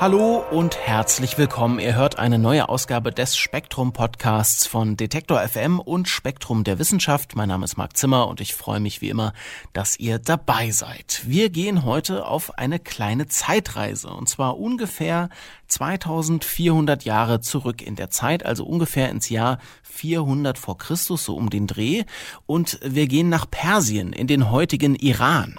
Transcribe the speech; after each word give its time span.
Hallo 0.00 0.42
und 0.50 0.78
herzlich 0.78 1.36
willkommen. 1.36 1.78
Ihr 1.78 1.94
hört 1.94 2.18
eine 2.18 2.38
neue 2.38 2.70
Ausgabe 2.70 3.12
des 3.12 3.36
Spektrum 3.36 3.92
Podcasts 3.92 4.66
von 4.66 4.96
Detektor 4.96 5.46
FM 5.46 5.78
und 5.78 6.08
Spektrum 6.08 6.64
der 6.64 6.78
Wissenschaft. 6.78 7.36
Mein 7.36 7.50
Name 7.50 7.66
ist 7.66 7.76
Marc 7.76 7.98
Zimmer 7.98 8.26
und 8.26 8.40
ich 8.40 8.54
freue 8.54 8.80
mich 8.80 9.02
wie 9.02 9.10
immer, 9.10 9.34
dass 9.74 9.98
ihr 9.98 10.18
dabei 10.18 10.70
seid. 10.70 11.20
Wir 11.26 11.50
gehen 11.50 11.84
heute 11.84 12.24
auf 12.24 12.56
eine 12.58 12.78
kleine 12.78 13.28
Zeitreise 13.28 14.08
und 14.08 14.26
zwar 14.26 14.58
ungefähr 14.58 15.28
2400 15.66 17.04
Jahre 17.04 17.42
zurück 17.42 17.82
in 17.82 17.94
der 17.94 18.08
Zeit, 18.08 18.46
also 18.46 18.64
ungefähr 18.64 19.10
ins 19.10 19.28
Jahr 19.28 19.58
400 19.82 20.56
vor 20.56 20.78
Christus, 20.78 21.26
so 21.26 21.36
um 21.36 21.50
den 21.50 21.66
Dreh. 21.66 22.04
Und 22.46 22.80
wir 22.82 23.06
gehen 23.06 23.28
nach 23.28 23.50
Persien, 23.50 24.14
in 24.14 24.28
den 24.28 24.50
heutigen 24.50 24.94
Iran. 24.94 25.58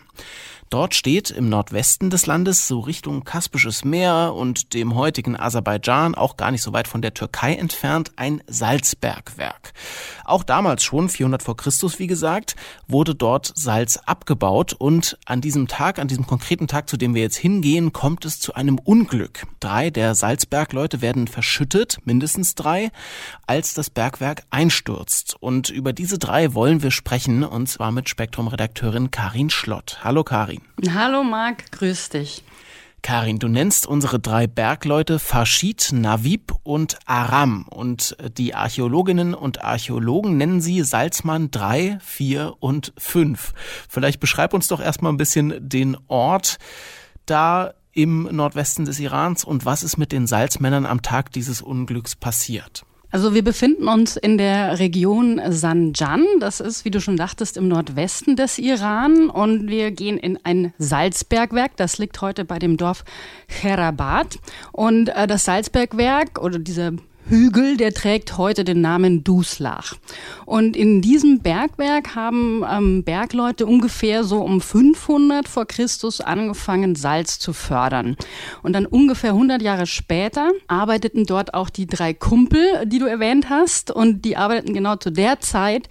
Dort 0.72 0.96
steht 0.96 1.32
im 1.32 1.50
Nordwesten 1.50 2.10
des 2.10 2.28
Landes, 2.28 2.66
so 2.66 2.80
Richtung 2.80 3.26
Kaspisches 3.26 3.84
Meer 3.84 4.34
und 4.34 4.74
dem 4.74 4.96
heutigen 4.96 5.38
Aserbaidschan, 5.38 6.16
auch 6.16 6.38
gar 6.38 6.50
nicht 6.50 6.62
so 6.62 6.72
weit 6.72 6.88
von 6.88 7.02
der 7.02 7.14
Türkei 7.14 7.56
entfernt, 7.56 8.14
ein 8.16 8.42
Salzbergwerk. 8.48 9.74
Auch 10.24 10.44
damals 10.44 10.86
schon, 10.86 11.10
400 11.10 11.44
vor 11.44 11.58
Christus, 11.58 12.00
wie 12.00 12.08
gesagt, 12.08 12.56
wurde 12.88 13.16
dort 13.16 13.52
Salz 13.54 13.98
abgebaut 14.06 14.72
und 14.72 15.18
an 15.26 15.42
diesem 15.42 15.68
Tag, 15.68 16.00
an 16.00 16.08
diesem 16.08 16.26
konkreten 16.26 16.68
Tag, 16.68 16.88
zu 16.88 16.96
dem 16.96 17.16
wir 17.16 17.22
jetzt 17.22 17.36
hingehen, 17.36 17.92
kommt 17.92 18.24
es 18.24 18.40
zu 18.40 18.54
einem 18.54 18.80
Unglück. 18.80 19.48
Drei 19.60 19.90
der 19.90 20.16
Salzbergleute 20.16 21.02
werden 21.02 21.28
verschüttet, 21.28 21.98
mindestens 22.06 22.56
drei, 22.56 22.92
als 23.46 23.74
das 23.74 23.90
Bergwerk 23.90 24.44
einstürzt. 24.52 25.36
Und 25.38 25.70
über 25.70 25.92
diese 25.92 26.18
drei 26.18 26.54
wollen 26.54 26.82
wir 26.82 26.92
sprechen, 26.92 27.44
und 27.44 27.68
zwar 27.68 27.92
mit 27.92 28.08
Spektrum-Redakteurin 28.08 29.12
Karin 29.12 29.50
Schlott. 29.50 30.00
Hallo 30.02 30.24
Karin. 30.24 30.61
Hallo 30.94 31.24
Marc, 31.24 31.72
grüß 31.72 32.10
dich. 32.10 32.44
Karin, 33.04 33.40
du 33.40 33.48
nennst 33.48 33.88
unsere 33.88 34.20
drei 34.20 34.46
Bergleute 34.46 35.18
Farshid, 35.18 35.90
Navib 35.92 36.54
und 36.64 37.00
Aram. 37.06 37.66
Und 37.68 38.16
die 38.38 38.54
Archäologinnen 38.54 39.34
und 39.34 39.64
Archäologen 39.64 40.38
nennen 40.38 40.62
sie 40.62 40.84
Salzmann 40.84 41.50
3, 41.50 41.98
4 42.00 42.54
und 42.60 42.94
5. 42.98 43.54
Vielleicht 43.90 44.20
beschreib 44.20 44.54
uns 44.54 44.68
doch 44.68 44.80
erstmal 44.80 45.12
ein 45.12 45.18
bisschen 45.18 45.68
den 45.68 45.98
Ort 46.08 46.58
da 47.26 47.74
im 47.94 48.24
Nordwesten 48.32 48.86
des 48.86 49.00
Irans 49.00 49.44
und 49.44 49.66
was 49.66 49.84
ist 49.84 49.98
mit 49.98 50.12
den 50.12 50.28
Salzmännern 50.28 50.86
am 50.86 51.02
Tag 51.02 51.32
dieses 51.32 51.62
Unglücks 51.62 52.16
passiert. 52.16 52.86
Also 53.12 53.34
wir 53.34 53.44
befinden 53.44 53.90
uns 53.90 54.16
in 54.16 54.38
der 54.38 54.80
Region 54.80 55.42
Sanjan. 55.50 56.26
Das 56.40 56.62
ist, 56.62 56.86
wie 56.86 56.92
du 56.92 57.02
schon 57.02 57.18
dachtest, 57.18 57.58
im 57.58 57.68
Nordwesten 57.68 58.38
des 58.38 58.58
Iran. 58.58 59.30
Und 59.30 59.68
wir 59.68 59.92
gehen 59.92 60.18
in 60.18 60.40
ein 60.46 60.74
Salzbergwerk. 60.78 61.76
Das 61.76 61.98
liegt 61.98 62.22
heute 62.22 62.46
bei 62.46 62.58
dem 62.58 62.78
Dorf 62.78 63.04
Cherabad. 63.50 64.40
Und 64.72 65.10
äh, 65.10 65.28
das 65.28 65.44
Salzbergwerk 65.44 66.42
oder 66.42 66.58
dieser 66.58 66.94
Hügel, 67.32 67.78
der 67.78 67.94
trägt 67.94 68.38
heute 68.38 68.66
den 68.66 68.82
Namen 68.82 69.24
Duslach. 69.24 69.94
Und 70.46 70.76
in 70.76 71.02
diesem 71.02 71.40
Bergwerk 71.40 72.14
haben 72.14 72.62
ähm, 72.70 73.06
Bergleute 73.06 73.66
ungefähr 73.66 74.26
so 74.26 74.42
um 74.42 74.60
500 74.60 75.48
vor 75.48 75.66
Christus 75.66 76.20
angefangen, 76.20 76.96
Salz 76.96 77.40
zu 77.40 77.54
fördern. 77.54 78.18
Und 78.64 78.74
dann 78.74 78.86
ungefähr 78.86 79.30
100 79.30 79.62
Jahre 79.62 79.88
später 79.88 80.52
arbeiteten 80.68 81.26
dort 81.26 81.54
auch 81.54 81.70
die 81.70 81.88
drei 81.88 82.14
Kumpel, 82.14 82.86
die 82.86 83.00
du 83.00 83.06
erwähnt 83.06 83.50
hast. 83.50 83.92
Und 83.92 84.26
die 84.26 84.36
arbeiteten 84.36 84.74
genau 84.74 84.98
zu 84.98 85.10
der 85.10 85.40
Zeit, 85.40 85.88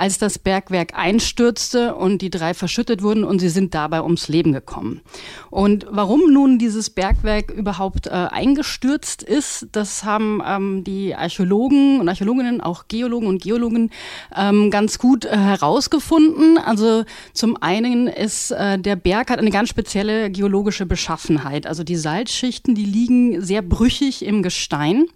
als 0.00 0.16
das 0.16 0.38
Bergwerk 0.38 0.94
einstürzte 0.94 1.94
und 1.94 2.22
die 2.22 2.30
drei 2.30 2.54
verschüttet 2.54 3.02
wurden 3.02 3.22
und 3.22 3.38
sie 3.38 3.50
sind 3.50 3.74
dabei 3.74 4.02
ums 4.02 4.28
Leben 4.28 4.52
gekommen. 4.52 5.02
Und 5.50 5.86
warum 5.90 6.32
nun 6.32 6.58
dieses 6.58 6.88
Bergwerk 6.88 7.50
überhaupt 7.50 8.06
äh, 8.06 8.10
eingestürzt 8.10 9.22
ist, 9.22 9.68
das 9.72 10.02
haben 10.02 10.42
ähm, 10.46 10.84
die 10.84 11.14
Archäologen 11.14 12.00
und 12.00 12.08
Archäologinnen, 12.08 12.62
auch 12.62 12.88
Geologen 12.88 13.26
und 13.26 13.42
Geologen 13.42 13.90
ähm, 14.34 14.70
ganz 14.70 14.98
gut 14.98 15.26
äh, 15.26 15.36
herausgefunden. 15.36 16.56
Also 16.56 17.04
zum 17.34 17.58
einen 17.60 18.06
ist 18.06 18.52
äh, 18.52 18.78
der 18.78 18.96
Berg 18.96 19.30
hat 19.30 19.38
eine 19.38 19.50
ganz 19.50 19.68
spezielle 19.68 20.30
geologische 20.30 20.86
Beschaffenheit. 20.86 21.66
Also 21.66 21.84
die 21.84 21.96
Salzschichten, 21.96 22.74
die 22.74 22.86
liegen 22.86 23.42
sehr 23.42 23.60
brüchig 23.60 24.24
im 24.24 24.42
Gestein. 24.42 25.08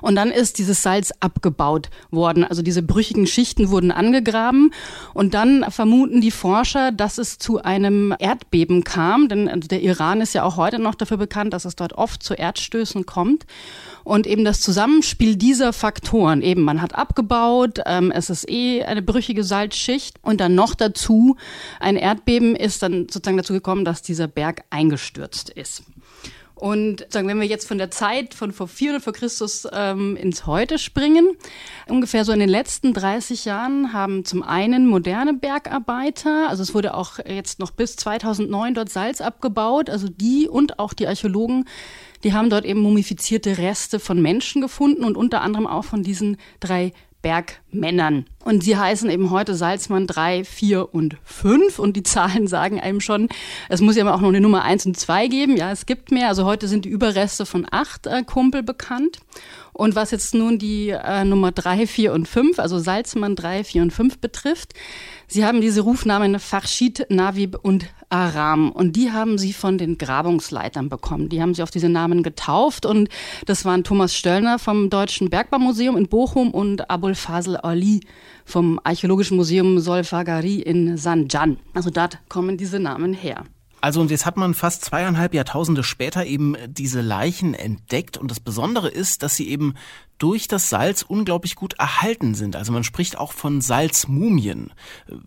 Und 0.00 0.16
dann 0.16 0.30
ist 0.30 0.58
dieses 0.58 0.82
Salz 0.82 1.12
abgebaut 1.20 1.90
worden. 2.10 2.44
Also 2.44 2.62
diese 2.62 2.82
brüchigen 2.82 3.26
Schichten 3.26 3.70
wurden 3.70 3.90
angegraben. 3.90 4.72
Und 5.14 5.34
dann 5.34 5.64
vermuten 5.70 6.20
die 6.20 6.30
Forscher, 6.30 6.92
dass 6.92 7.18
es 7.18 7.38
zu 7.38 7.62
einem 7.62 8.14
Erdbeben 8.18 8.84
kam. 8.84 9.28
Denn 9.28 9.48
also 9.48 9.68
der 9.68 9.82
Iran 9.82 10.20
ist 10.20 10.34
ja 10.34 10.42
auch 10.42 10.56
heute 10.56 10.78
noch 10.78 10.94
dafür 10.94 11.16
bekannt, 11.16 11.52
dass 11.52 11.64
es 11.64 11.76
dort 11.76 11.92
oft 11.94 12.22
zu 12.22 12.34
Erdstößen 12.34 13.06
kommt. 13.06 13.46
Und 14.04 14.26
eben 14.26 14.44
das 14.44 14.60
Zusammenspiel 14.60 15.36
dieser 15.36 15.72
Faktoren, 15.72 16.40
eben 16.40 16.62
man 16.62 16.80
hat 16.80 16.94
abgebaut, 16.94 17.80
ähm, 17.84 18.10
es 18.10 18.30
ist 18.30 18.48
eh 18.48 18.82
eine 18.82 19.02
brüchige 19.02 19.44
Salzschicht 19.44 20.16
und 20.22 20.40
dann 20.40 20.54
noch 20.54 20.74
dazu 20.74 21.36
ein 21.78 21.96
Erdbeben 21.96 22.56
ist 22.56 22.82
dann 22.82 23.08
sozusagen 23.10 23.36
dazu 23.36 23.52
gekommen, 23.52 23.84
dass 23.84 24.00
dieser 24.00 24.26
Berg 24.26 24.64
eingestürzt 24.70 25.50
ist. 25.50 25.82
Und 26.58 27.06
sagen, 27.10 27.28
wenn 27.28 27.40
wir 27.40 27.46
jetzt 27.46 27.68
von 27.68 27.78
der 27.78 27.92
Zeit 27.92 28.34
von 28.34 28.52
vor 28.52 28.66
400 28.66 29.02
vor 29.02 29.12
Christus 29.12 29.66
ähm, 29.72 30.16
ins 30.16 30.44
Heute 30.44 30.78
springen, 30.78 31.36
ungefähr 31.86 32.24
so 32.24 32.32
in 32.32 32.40
den 32.40 32.48
letzten 32.48 32.92
30 32.92 33.44
Jahren 33.44 33.92
haben 33.92 34.24
zum 34.24 34.42
einen 34.42 34.88
moderne 34.88 35.34
Bergarbeiter, 35.34 36.48
also 36.48 36.64
es 36.64 36.74
wurde 36.74 36.94
auch 36.94 37.20
jetzt 37.24 37.60
noch 37.60 37.70
bis 37.70 37.94
2009 37.94 38.74
dort 38.74 38.88
Salz 38.88 39.20
abgebaut, 39.20 39.88
also 39.88 40.08
die 40.08 40.48
und 40.48 40.80
auch 40.80 40.94
die 40.94 41.06
Archäologen, 41.06 41.64
die 42.24 42.32
haben 42.32 42.50
dort 42.50 42.64
eben 42.64 42.80
mumifizierte 42.80 43.58
Reste 43.58 44.00
von 44.00 44.20
Menschen 44.20 44.60
gefunden 44.60 45.04
und 45.04 45.16
unter 45.16 45.42
anderem 45.42 45.68
auch 45.68 45.84
von 45.84 46.02
diesen 46.02 46.38
drei 46.58 46.92
Bergmännern. 47.28 48.24
Und 48.42 48.64
sie 48.64 48.78
heißen 48.78 49.10
eben 49.10 49.30
heute 49.30 49.54
Salzmann 49.54 50.06
3, 50.06 50.44
4 50.44 50.94
und 50.94 51.18
5. 51.24 51.78
Und 51.78 51.94
die 51.94 52.02
Zahlen 52.02 52.46
sagen 52.48 52.80
einem 52.80 53.02
schon, 53.02 53.28
es 53.68 53.82
muss 53.82 53.96
ja 53.96 54.10
auch 54.14 54.22
noch 54.22 54.28
eine 54.28 54.40
Nummer 54.40 54.62
1 54.62 54.86
und 54.86 54.96
2 54.96 55.28
geben. 55.28 55.54
Ja, 55.54 55.70
es 55.70 55.84
gibt 55.84 56.10
mehr. 56.10 56.28
Also 56.28 56.46
heute 56.46 56.68
sind 56.68 56.86
die 56.86 56.88
Überreste 56.88 57.44
von 57.44 57.66
acht 57.70 58.06
äh, 58.06 58.22
Kumpel 58.22 58.62
bekannt. 58.62 59.18
Und 59.78 59.94
was 59.94 60.10
jetzt 60.10 60.34
nun 60.34 60.58
die 60.58 60.88
äh, 60.88 61.24
Nummer 61.24 61.52
3, 61.52 61.86
4 61.86 62.12
und 62.12 62.26
5, 62.26 62.58
also 62.58 62.80
Salzmann 62.80 63.36
3, 63.36 63.62
4 63.62 63.82
und 63.82 63.92
5 63.92 64.18
betrifft, 64.18 64.74
sie 65.28 65.44
haben 65.44 65.60
diese 65.60 65.82
Rufnamen 65.82 66.40
Farshid, 66.40 67.06
Navib 67.10 67.56
und 67.62 67.86
Aram. 68.08 68.72
Und 68.72 68.96
die 68.96 69.12
haben 69.12 69.38
sie 69.38 69.52
von 69.52 69.78
den 69.78 69.96
Grabungsleitern 69.96 70.88
bekommen. 70.88 71.28
Die 71.28 71.40
haben 71.40 71.54
sie 71.54 71.62
auf 71.62 71.70
diese 71.70 71.88
Namen 71.88 72.24
getauft. 72.24 72.86
Und 72.86 73.08
das 73.46 73.64
waren 73.64 73.84
Thomas 73.84 74.16
Stöllner 74.16 74.58
vom 74.58 74.90
Deutschen 74.90 75.30
Bergbaumuseum 75.30 75.96
in 75.96 76.08
Bochum 76.08 76.50
und 76.50 76.90
Abul 76.90 77.14
Fasel 77.14 77.56
Ali 77.56 78.00
vom 78.44 78.80
Archäologischen 78.82 79.36
Museum 79.36 79.78
Solfagari 79.78 80.56
in 80.56 80.96
Sanjan. 80.96 81.56
Also 81.72 81.90
dort 81.90 82.18
kommen 82.28 82.56
diese 82.56 82.80
Namen 82.80 83.14
her. 83.14 83.44
Also 83.80 84.00
und 84.00 84.10
jetzt 84.10 84.26
hat 84.26 84.36
man 84.36 84.54
fast 84.54 84.84
zweieinhalb 84.84 85.34
Jahrtausende 85.34 85.82
später 85.82 86.26
eben 86.26 86.56
diese 86.66 87.00
Leichen 87.00 87.54
entdeckt 87.54 88.16
und 88.16 88.30
das 88.30 88.40
Besondere 88.40 88.88
ist, 88.88 89.22
dass 89.22 89.36
sie 89.36 89.48
eben 89.48 89.74
durch 90.18 90.48
das 90.48 90.68
Salz 90.68 91.02
unglaublich 91.02 91.54
gut 91.54 91.74
erhalten 91.74 92.34
sind. 92.34 92.56
Also 92.56 92.72
man 92.72 92.84
spricht 92.84 93.18
auch 93.18 93.32
von 93.32 93.60
Salzmumien. 93.60 94.72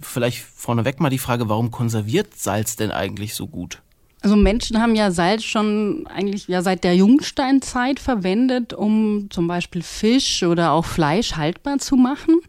Vielleicht 0.01 0.43
vorneweg 0.43 0.99
mal 0.99 1.09
die 1.09 1.17
Frage, 1.17 1.47
warum 1.47 1.71
konserviert 1.71 2.37
Salz 2.37 2.75
denn 2.75 2.91
eigentlich 2.91 3.35
so 3.35 3.47
gut? 3.47 3.81
Also 4.23 4.35
Menschen 4.35 4.79
haben 4.79 4.93
ja 4.93 5.09
Salz 5.09 5.43
schon 5.43 6.05
eigentlich 6.05 6.47
ja 6.47 6.61
seit 6.61 6.83
der 6.83 6.95
Jungsteinzeit 6.95 7.99
verwendet, 7.99 8.71
um 8.71 9.31
zum 9.31 9.47
Beispiel 9.47 9.81
Fisch 9.81 10.43
oder 10.43 10.73
auch 10.73 10.85
Fleisch 10.85 11.37
haltbar 11.37 11.79
zu 11.79 11.95
machen. 11.95 12.39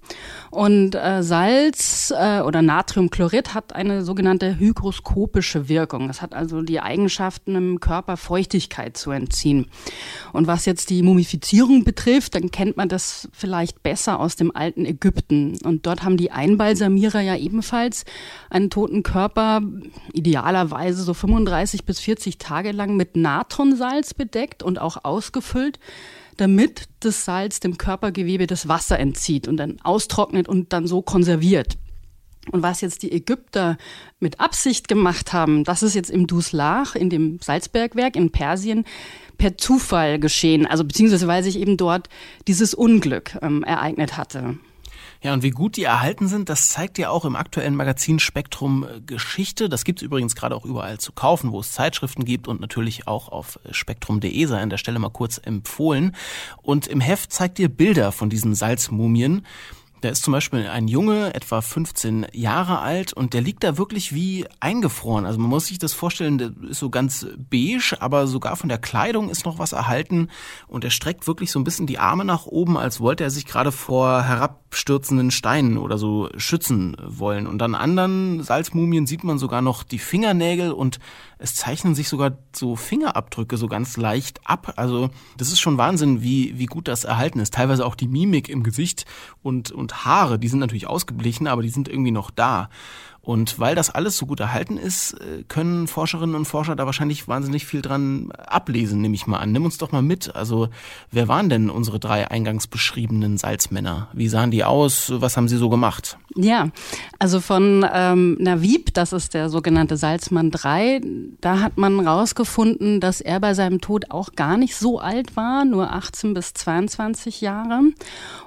Und 0.51 0.95
äh, 0.95 1.23
Salz 1.23 2.13
äh, 2.15 2.41
oder 2.41 2.61
Natriumchlorid 2.61 3.55
hat 3.55 3.75
eine 3.75 4.05
sogenannte 4.05 4.59
hygroskopische 4.59 5.71
Wirkung. 5.71 6.11
Es 6.11 6.21
hat 6.21 6.35
also 6.35 6.61
die 6.61 6.81
Eigenschaften 6.81 7.57
im 7.57 7.81
Körper 7.81 8.19
Feuchtigkeit 8.19 8.99
zu 8.99 9.11
entziehen. 9.11 9.67
Und 10.35 10.47
was 10.47 10.67
jetzt 10.67 10.91
die 10.91 11.03
Mumifizierung 11.03 11.85
betrifft, 11.85 12.35
dann 12.35 12.51
kennt 12.51 12.77
man 12.77 12.91
das 12.91 13.31
vielleicht 13.33 13.83
besser 13.83 14.21
aus 14.21 14.37
dem 14.37 14.55
alten 14.55 14.85
Ägypten. 14.85 15.57
Und 15.65 15.87
dort 15.87 16.05
haben 16.05 16.19
die 16.19 16.33
Einbalsamierer 16.33 17.21
ja 17.21 17.35
ebenfalls 17.35 18.05
einen 18.51 18.69
toten 18.69 19.03
Körper 19.03 19.63
idealerweise 20.13 21.03
so 21.03 21.15
35 21.15 21.62
bis 21.87 22.01
40 22.01 22.39
Tage 22.39 22.73
lang 22.73 22.97
mit 22.97 23.17
Natronsalz 23.17 24.15
bedeckt 24.15 24.63
und 24.63 24.81
auch 24.81 25.05
ausgefüllt 25.05 25.79
damit 26.37 26.89
das 27.01 27.25
Salz 27.25 27.61
dem 27.61 27.79
Körpergewebe 27.79 28.47
das 28.47 28.69
Wasser 28.69 28.99
entzieht 28.99 29.49
und 29.49 29.57
dann 29.57 29.81
austrocknet 29.83 30.49
und 30.49 30.73
dann 30.73 30.87
so 30.87 31.03
konserviert. 31.03 31.77
Und 32.51 32.63
was 32.63 32.81
jetzt 32.81 33.05
die 33.05 33.13
Ägypter 33.13 33.79
mit 34.19 34.41
Absicht 34.41 34.89
gemacht 34.89 35.33
haben, 35.33 35.63
das 35.63 35.83
ist 35.85 35.95
jetzt 35.95 36.11
im 36.11 36.27
Duslach, 36.27 36.97
in 36.97 37.09
dem 37.09 37.39
Salzbergwerk 37.41 38.17
in 38.17 38.33
Persien, 38.33 38.85
per 39.39 39.57
Zufall 39.57 40.19
geschehen. 40.19 40.67
Also 40.67 40.85
beziehungsweise 40.85 41.29
weil 41.29 41.45
sich 41.45 41.59
eben 41.59 41.77
dort 41.77 42.09
dieses 42.49 42.75
Unglück 42.75 43.39
ähm, 43.43 43.63
ereignet 43.63 44.17
hatte. 44.17 44.59
Ja, 45.23 45.33
und 45.33 45.45
wie 45.45 45.51
gut 45.51 45.77
die 45.77 45.85
erhalten 45.85 46.27
sind, 46.27 46.49
das 46.49 46.69
zeigt 46.69 46.99
ja 46.99 47.11
auch 47.11 47.25
im 47.25 47.37
aktuellen 47.37 47.77
Magazin 47.77 48.19
Spektrum 48.19 48.85
äh, 48.85 49.01
Geschichte. 49.01 49.69
Das 49.69 49.85
gibt's 49.85 50.03
übrigens 50.03 50.35
gerade 50.35 50.57
auch 50.57 50.65
überall 50.65 50.99
zu 50.99 51.13
kaufen, 51.13 51.53
wo 51.53 51.61
es 51.61 51.73
Zeitschriften 51.73 52.25
gibt 52.25 52.49
und 52.49 52.61
natürlich 52.61 53.07
auch 53.07 53.29
auf 53.29 53.61
äh, 53.65 53.73
spektrum.de 53.73 54.45
sei 54.47 54.61
an 54.61 54.71
der 54.71 54.79
Stelle 54.79 54.99
mal 54.99 55.11
kurz 55.11 55.41
empfohlen. 55.43 56.17
Und 56.61 56.89
im 56.89 57.01
Heft 57.01 57.33
zeigt 57.33 57.61
ihr 57.61 57.69
Bilder 57.69 58.11
von 58.11 58.31
diesen 58.31 58.57
Salzmumien. 58.57 59.47
Da 60.03 60.09
ist 60.09 60.25
zum 60.25 60.33
Beispiel 60.33 60.67
ein 60.67 60.89
Junge, 60.89 61.33
etwa 61.33 61.61
15 61.61 62.27
Jahre 62.33 62.81
alt, 62.81 63.13
und 63.13 63.35
der 63.35 63.41
liegt 63.41 63.63
da 63.63 63.79
wirklich 63.79 64.13
wie 64.13 64.47
eingefroren. 64.59 65.27
Also 65.27 65.39
man 65.39 65.49
muss 65.49 65.67
sich 65.67 65.79
das 65.79 65.93
vorstellen, 65.93 66.39
der 66.39 66.51
ist 66.69 66.81
so 66.81 66.91
ganz 66.91 67.25
beige, 67.49 67.97
aber 68.01 68.27
sogar 68.27 68.57
von 68.57 68.69
der 68.69 68.79
Kleidung 68.79 69.31
ist 69.31 69.45
noch 69.45 69.61
was 69.61 69.71
erhalten. 69.73 70.29
Und 70.67 70.83
er 70.83 70.91
streckt 70.91 71.29
wirklich 71.29 71.53
so 71.53 71.61
ein 71.61 71.65
bisschen 71.65 71.87
die 71.87 72.01
Arme 72.01 72.25
nach 72.25 72.47
oben, 72.47 72.77
als 72.77 72.99
wollte 72.99 73.23
er 73.23 73.31
sich 73.31 73.47
gerade 73.47 73.71
vor 73.71 74.25
herabstürzenden 74.25 75.31
Steinen 75.31 75.79
oder 75.79 75.99
so 75.99 76.31
schützen 76.37 76.97
wollen. 77.07 77.47
Und 77.47 77.63
an 77.63 77.77
anderen 77.77 78.43
Salzmumien 78.43 79.07
sieht 79.07 79.23
man 79.23 79.39
sogar 79.39 79.63
noch 79.63 79.85
die 79.85 80.01
Fingernägel 80.01 80.73
und 80.73 80.99
es 81.43 81.57
zeichnen 81.57 81.97
sich 81.97 82.09
sogar 82.09 82.39
so 82.55 82.77
Fingerabdrücke 82.77 83.57
so 83.57 83.67
ganz 83.67 83.97
leicht 83.97 84.41
ab. 84.45 84.75
Also 84.77 85.11
das 85.37 85.49
ist 85.49 85.59
schon 85.59 85.77
Wahnsinn, 85.77 86.23
wie, 86.23 86.57
wie 86.57 86.67
gut 86.67 86.87
das 86.87 87.03
erhalten 87.03 87.41
ist. 87.41 87.55
Teilweise 87.55 87.85
auch 87.85 87.97
die 87.97 88.07
Mimik 88.07 88.49
im 88.49 88.63
Gesicht 88.63 89.07
und, 89.43 89.73
und 89.73 90.05
Haare, 90.05 90.39
die 90.39 90.47
sind 90.47 90.61
natürlich 90.61 90.87
ausgeblichen, 90.87 91.49
aber 91.49 91.63
die 91.63 91.69
sind 91.69 91.89
irgendwie 91.89 92.13
noch 92.13 92.31
da. 92.31 92.71
Und 93.25 93.61
weil 93.61 93.77
das 93.77 93.89
alles 93.89 94.19
so 94.19 94.27
gut 94.27 94.41
erhalten 94.41 94.77
ist, 94.77 95.13
äh, 95.13 95.45
können 95.47 95.87
Forscherinnen 95.87 96.35
und 96.35 96.45
Forscher 96.45 96.75
da 96.75 96.87
wahrscheinlich 96.87 97.29
wahnsinnig 97.29 97.67
viel 97.67 97.81
dran 97.81 98.33
ablesen, 98.33 99.01
nehme 99.01 99.15
ich 99.15 99.29
mal 99.29 99.39
an. 99.39 99.53
Nimm 99.53 99.65
uns 99.65 99.79
doch 99.79 99.93
mal 99.93 100.03
mit. 100.03 100.35
Also, 100.35 100.69
wer 101.13 101.29
waren 101.29 101.49
denn 101.49 101.71
unsere 101.71 102.01
drei 102.01 102.29
eingangs 102.29 102.67
beschriebenen 102.67 103.39
Salzmänner? 103.39 104.09
Wie 104.13 104.29
sahen 104.29 104.51
die 104.51 104.65
aus? 104.65 105.13
Was 105.15 105.37
haben 105.37 105.47
sie 105.47 105.57
so 105.57 105.71
gemacht? 105.71 106.19
Ja, 106.35 106.71
also 107.19 107.41
von 107.41 107.87
ähm, 107.93 108.37
Navib, 108.41 108.95
das 108.95 109.13
ist 109.13 109.35
der 109.35 109.51
sogenannte 109.51 109.97
Salzmann 109.97 110.51
3, 110.51 111.01
da 111.41 111.61
hat 111.61 111.77
man 111.77 112.01
rausgefunden, 112.01 113.01
dass 113.01 113.21
er 113.21 113.39
bei 113.39 113.53
seinem 113.55 113.81
Tod 113.81 114.11
auch 114.11 114.33
gar 114.33 114.57
nicht 114.57 114.75
so 114.75 114.99
alt 114.99 115.37
war, 115.37 115.65
nur 115.65 115.93
18 115.93 116.33
bis 116.33 116.55
22 116.55 117.43
Jahre. 117.43 117.83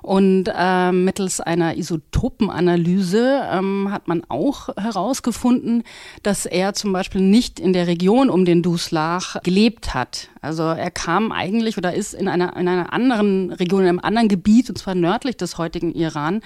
Und 0.02 0.50
äh, 0.54 0.92
mittels 0.92 1.40
einer 1.40 1.78
Isotopenanalyse 1.78 3.42
ähm, 3.52 3.90
hat 3.92 4.08
man 4.08 4.24
auch 4.30 4.65
herausgefunden, 4.78 5.84
dass 6.24 6.46
er 6.46 6.74
zum 6.74 6.94
Beispiel 6.94 7.22
nicht 7.22 7.60
in 7.60 7.74
der 7.74 7.88
Region 7.88 8.30
um 8.30 8.46
den 8.46 8.62
Duslach 8.62 9.42
gelebt 9.44 9.94
hat. 9.94 10.30
Also 10.42 10.64
er 10.64 10.92
kam 10.92 11.32
eigentlich 11.32 11.78
oder 11.78 11.94
ist 11.94 12.14
in 12.14 12.28
einer, 12.28 12.56
in 12.58 12.68
einer 12.68 12.94
anderen 12.94 13.52
Region, 13.52 13.82
in 13.82 13.90
einem 13.90 14.00
anderen 14.00 14.28
Gebiet, 14.28 14.70
und 14.70 14.78
zwar 14.78 14.96
nördlich 14.96 15.38
des 15.38 15.58
heutigen 15.58 15.94
Iran, 15.94 16.42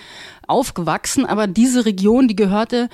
aufgewachsen. 0.47 1.25
Aber 1.25 1.47
diese 1.47 1.85
Region, 1.85 2.27
die 2.27 2.35
gehörte 2.35 2.89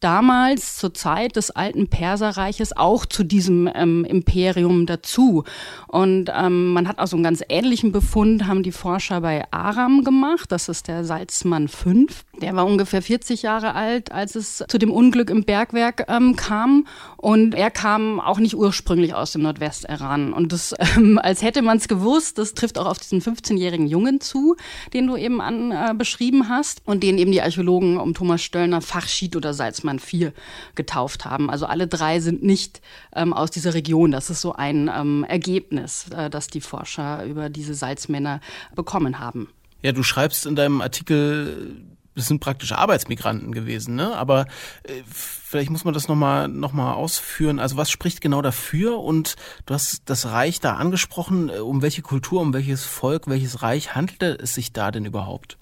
damals 0.00 0.76
zur 0.76 0.94
Zeit 0.94 1.36
des 1.36 1.50
alten 1.50 1.88
Perserreiches 1.88 2.76
auch 2.76 3.06
zu 3.06 3.24
diesem 3.24 3.68
ähm, 3.74 4.04
Imperium 4.04 4.86
dazu. 4.86 5.44
Und 5.88 6.30
ähm, 6.34 6.72
man 6.72 6.88
hat 6.88 6.98
auch 6.98 7.06
so 7.06 7.16
einen 7.16 7.24
ganz 7.24 7.42
ähnlichen 7.48 7.92
Befund, 7.92 8.46
haben 8.46 8.62
die 8.62 8.72
Forscher 8.72 9.20
bei 9.20 9.44
Aram 9.50 10.04
gemacht. 10.04 10.52
Das 10.52 10.68
ist 10.68 10.88
der 10.88 11.04
Salzmann 11.04 11.68
5. 11.68 12.24
Der 12.40 12.54
war 12.54 12.66
ungefähr 12.66 13.00
40 13.02 13.42
Jahre 13.42 13.74
alt, 13.74 14.12
als 14.12 14.34
es 14.34 14.64
zu 14.68 14.78
dem 14.78 14.92
Unglück 14.92 15.30
im 15.30 15.44
Bergwerk 15.44 16.06
ähm, 16.08 16.36
kam. 16.36 16.86
Und 17.16 17.54
er 17.54 17.70
kam 17.70 18.20
auch 18.20 18.38
nicht 18.38 18.54
ursprünglich 18.54 19.14
aus 19.14 19.32
dem 19.32 19.42
Nordwest-Iran. 19.42 20.32
Und 20.32 20.52
das, 20.52 20.74
ähm, 20.96 21.18
als 21.22 21.42
hätte 21.42 21.62
man 21.62 21.78
es 21.78 21.88
gewusst, 21.88 22.38
das 22.38 22.54
trifft 22.54 22.78
auch 22.78 22.86
auf 22.86 22.98
diesen 22.98 23.22
15-jährigen 23.22 23.86
Jungen 23.86 24.20
zu, 24.20 24.56
den 24.92 25.06
du 25.06 25.16
eben 25.16 25.40
an, 25.40 25.72
äh, 25.72 25.94
beschrieben 25.96 26.48
hast 26.48 26.82
und 26.84 27.02
den 27.02 27.18
eben 27.18 27.32
die 27.32 27.42
Archäologen 27.42 27.98
um 27.98 28.14
Thomas 28.14 28.42
Stöllner 28.42 28.82
Fachschied 28.82 29.34
oder 29.36 29.54
Salzmann 29.54 29.85
4 29.98 30.32
getauft 30.74 31.24
haben. 31.24 31.50
Also 31.50 31.66
alle 31.66 31.86
drei 31.86 32.20
sind 32.20 32.42
nicht 32.42 32.80
ähm, 33.14 33.32
aus 33.32 33.50
dieser 33.50 33.74
Region. 33.74 34.10
Das 34.10 34.30
ist 34.30 34.40
so 34.40 34.54
ein 34.54 34.90
ähm, 34.94 35.24
Ergebnis, 35.28 36.06
äh, 36.10 36.30
das 36.30 36.48
die 36.48 36.60
Forscher 36.60 37.24
über 37.24 37.48
diese 37.48 37.74
Salzmänner 37.74 38.40
bekommen 38.74 39.18
haben. 39.18 39.48
Ja, 39.82 39.92
du 39.92 40.02
schreibst 40.02 40.46
in 40.46 40.56
deinem 40.56 40.80
Artikel 40.80 41.86
das 42.16 42.26
sind 42.28 42.40
praktisch 42.40 42.72
Arbeitsmigranten 42.72 43.52
gewesen, 43.52 43.94
ne? 43.94 44.16
Aber 44.16 44.46
äh, 44.84 45.02
vielleicht 45.06 45.70
muss 45.70 45.84
man 45.84 45.92
das 45.92 46.08
nochmal 46.08 46.48
noch 46.48 46.72
mal 46.72 46.94
ausführen. 46.94 47.60
Also 47.60 47.76
was 47.76 47.90
spricht 47.90 48.22
genau 48.22 48.40
dafür? 48.40 48.98
Und 48.98 49.36
du 49.66 49.74
hast 49.74 50.02
das 50.06 50.26
Reich 50.26 50.58
da 50.58 50.76
angesprochen. 50.76 51.50
Äh, 51.50 51.58
um 51.58 51.82
welche 51.82 52.02
Kultur, 52.02 52.40
um 52.40 52.54
welches 52.54 52.84
Volk, 52.84 53.28
welches 53.28 53.62
Reich 53.62 53.94
handelte 53.94 54.38
es 54.42 54.54
sich 54.54 54.72
da 54.72 54.90
denn 54.90 55.04
überhaupt? 55.04 55.58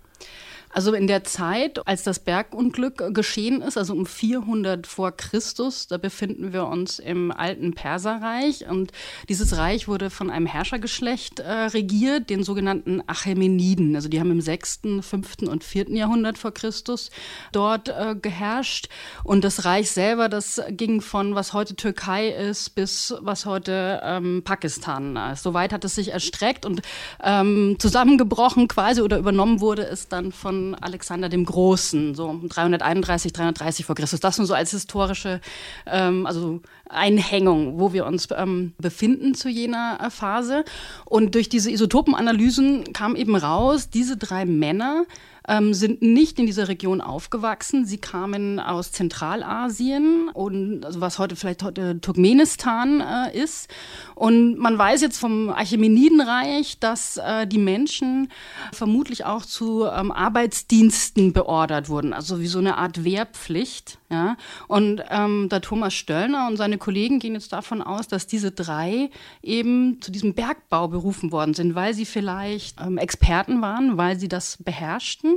Also 0.75 0.93
in 0.93 1.07
der 1.07 1.23
Zeit, 1.23 1.87
als 1.87 2.03
das 2.03 2.19
Bergunglück 2.19 3.15
geschehen 3.15 3.63
ist, 3.63 3.79
also 3.79 3.93
um 3.93 4.07
400 4.07 4.89
vor 4.89 5.13
Christus, 5.13 5.87
da 5.87 5.99
befinden 5.99 6.53
wir 6.53 6.67
uns 6.67 6.99
im 6.99 7.31
alten 7.31 7.75
Perserreich 7.75 8.69
und 8.69 8.91
dieses 9.29 9.57
Reich 9.57 9.87
wurde 9.87 10.11
von 10.11 10.31
einem 10.31 10.47
Herrschergeschlecht 10.47 11.39
äh, 11.39 11.49
regiert, 11.49 12.29
den 12.29 12.43
sogenannten 12.43 13.05
Achämeniden. 13.07 13.95
Also 13.95 14.09
die 14.09 14.19
haben 14.19 14.33
im 14.33 14.41
6., 14.41 14.81
5. 15.01 15.43
und 15.47 15.63
4. 15.63 15.91
Jahrhundert 15.91 16.39
vor 16.39 16.53
Christus 16.53 17.11
dort 17.53 17.89
äh, 17.91 18.17
geherrscht 18.21 18.89
und 19.23 19.45
das 19.45 19.65
Reich 19.65 19.93
selber, 19.93 20.29
das 20.29 20.61
ging 20.71 21.01
von 21.01 21.37
was 21.37 21.53
heute 21.53 21.77
Türkei 21.77 22.31
ist 22.31 22.75
bis 22.75 23.15
was 23.21 23.47
heute 23.47 24.01
ähm, 24.03 24.43
Pakistan 24.45 25.17
ist. 25.33 25.45
Soweit 25.45 25.73
hat 25.73 25.85
es 25.85 25.95
sich 25.95 26.09
erstreckt 26.09 26.67
und 26.67 26.83
ähm, 27.23 27.77
zusammengebrochen 27.79 28.67
quasi 28.67 29.03
oder 29.03 29.19
übernommen 29.19 29.61
wurde 29.61 29.87
es 29.87 30.09
dann 30.09 30.33
von 30.33 30.64
Alexander 30.73 31.29
dem 31.29 31.45
Großen, 31.45 32.15
so 32.15 32.41
331, 32.49 33.33
330 33.33 33.85
vor 33.85 33.95
Christus. 33.95 34.21
Das 34.21 34.39
nur 34.39 34.47
so 34.47 34.55
als 34.55 34.71
historische, 34.71 35.41
ähm, 35.87 36.25
also 36.25 36.61
Einhängung, 36.89 37.79
wo 37.79 37.93
wir 37.93 38.07
uns 38.07 38.29
ähm, 38.35 38.73
befinden 38.79 39.35
zu 39.35 39.51
jener 39.51 39.99
äh, 40.01 40.11
Phase. 40.11 40.65
Und 41.05 41.35
durch 41.35 41.49
diese 41.49 41.71
Isotopenanalysen 41.71 42.93
kam 42.93 43.17
eben 43.17 43.37
raus, 43.37 43.91
diese 43.91 44.17
drei 44.17 44.47
Männer 44.47 45.05
ähm, 45.49 45.75
sind 45.75 46.03
nicht 46.03 46.39
in 46.39 46.47
dieser 46.47 46.69
Region 46.69 47.01
aufgewachsen. 47.01 47.85
Sie 47.85 47.99
kamen 47.99 48.61
aus 48.61 48.93
Zentralasien 48.93 50.29
und 50.33 50.85
also 50.85 51.01
was 51.01 51.19
heute 51.19 51.37
vielleicht 51.37 51.63
heute 51.63 52.01
Turkmenistan 52.01 53.01
äh, 53.01 53.37
ist. 53.37 53.69
Und 54.15 54.59
man 54.59 54.79
weiß 54.79 55.03
jetzt 55.03 55.19
vom 55.19 55.51
Achämenidenreich, 55.51 56.79
dass 56.79 57.19
äh, 57.19 57.47
die 57.47 57.59
Menschen 57.59 58.29
vermutlich 58.73 59.25
auch 59.25 59.45
zu 59.45 59.85
ähm, 59.85 60.13
Arbeitsdiensten 60.13 61.33
beordert 61.33 61.89
wurden, 61.89 62.13
also 62.13 62.41
wie 62.41 62.47
so 62.47 62.59
eine 62.59 62.79
Art 62.79 63.05
Wehrpflicht. 63.05 63.99
Ja? 64.11 64.37
Und 64.69 65.03
ähm, 65.11 65.49
der 65.51 65.61
Thomas 65.61 65.95
Stöllner 65.95 66.47
und 66.49 66.57
seine 66.57 66.79
Kollegen 66.79 67.19
gehen 67.19 67.35
jetzt 67.35 67.53
davon 67.53 67.83
aus, 67.83 68.09
dass 68.09 68.27
diese 68.27 68.51
drei 68.51 69.11
eben 69.43 70.01
zu 70.01 70.11
diesem 70.11 70.35
Bergbau 70.35 70.89
berufen 70.89 71.33
worden 71.33 71.55
sind, 71.55 71.75
weil 71.75 71.95
sie 71.95 72.07
vielleicht 72.07 72.81
ähm, 72.81 72.97
Experten 72.97 73.61
waren, 73.61 73.97
weil 73.99 74.19
sie 74.19 74.29
das 74.29 74.59
beherrschten 74.63 75.34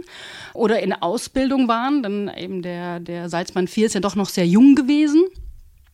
oder 0.53 0.81
in 0.81 0.93
Ausbildung 0.93 1.67
waren. 1.67 2.03
Dann 2.03 2.31
eben 2.35 2.61
der, 2.61 2.99
der 2.99 3.29
Salzmann 3.29 3.67
4 3.67 3.87
ist 3.87 3.93
ja 3.93 3.99
doch 3.99 4.15
noch 4.15 4.29
sehr 4.29 4.47
jung 4.47 4.75
gewesen 4.75 5.23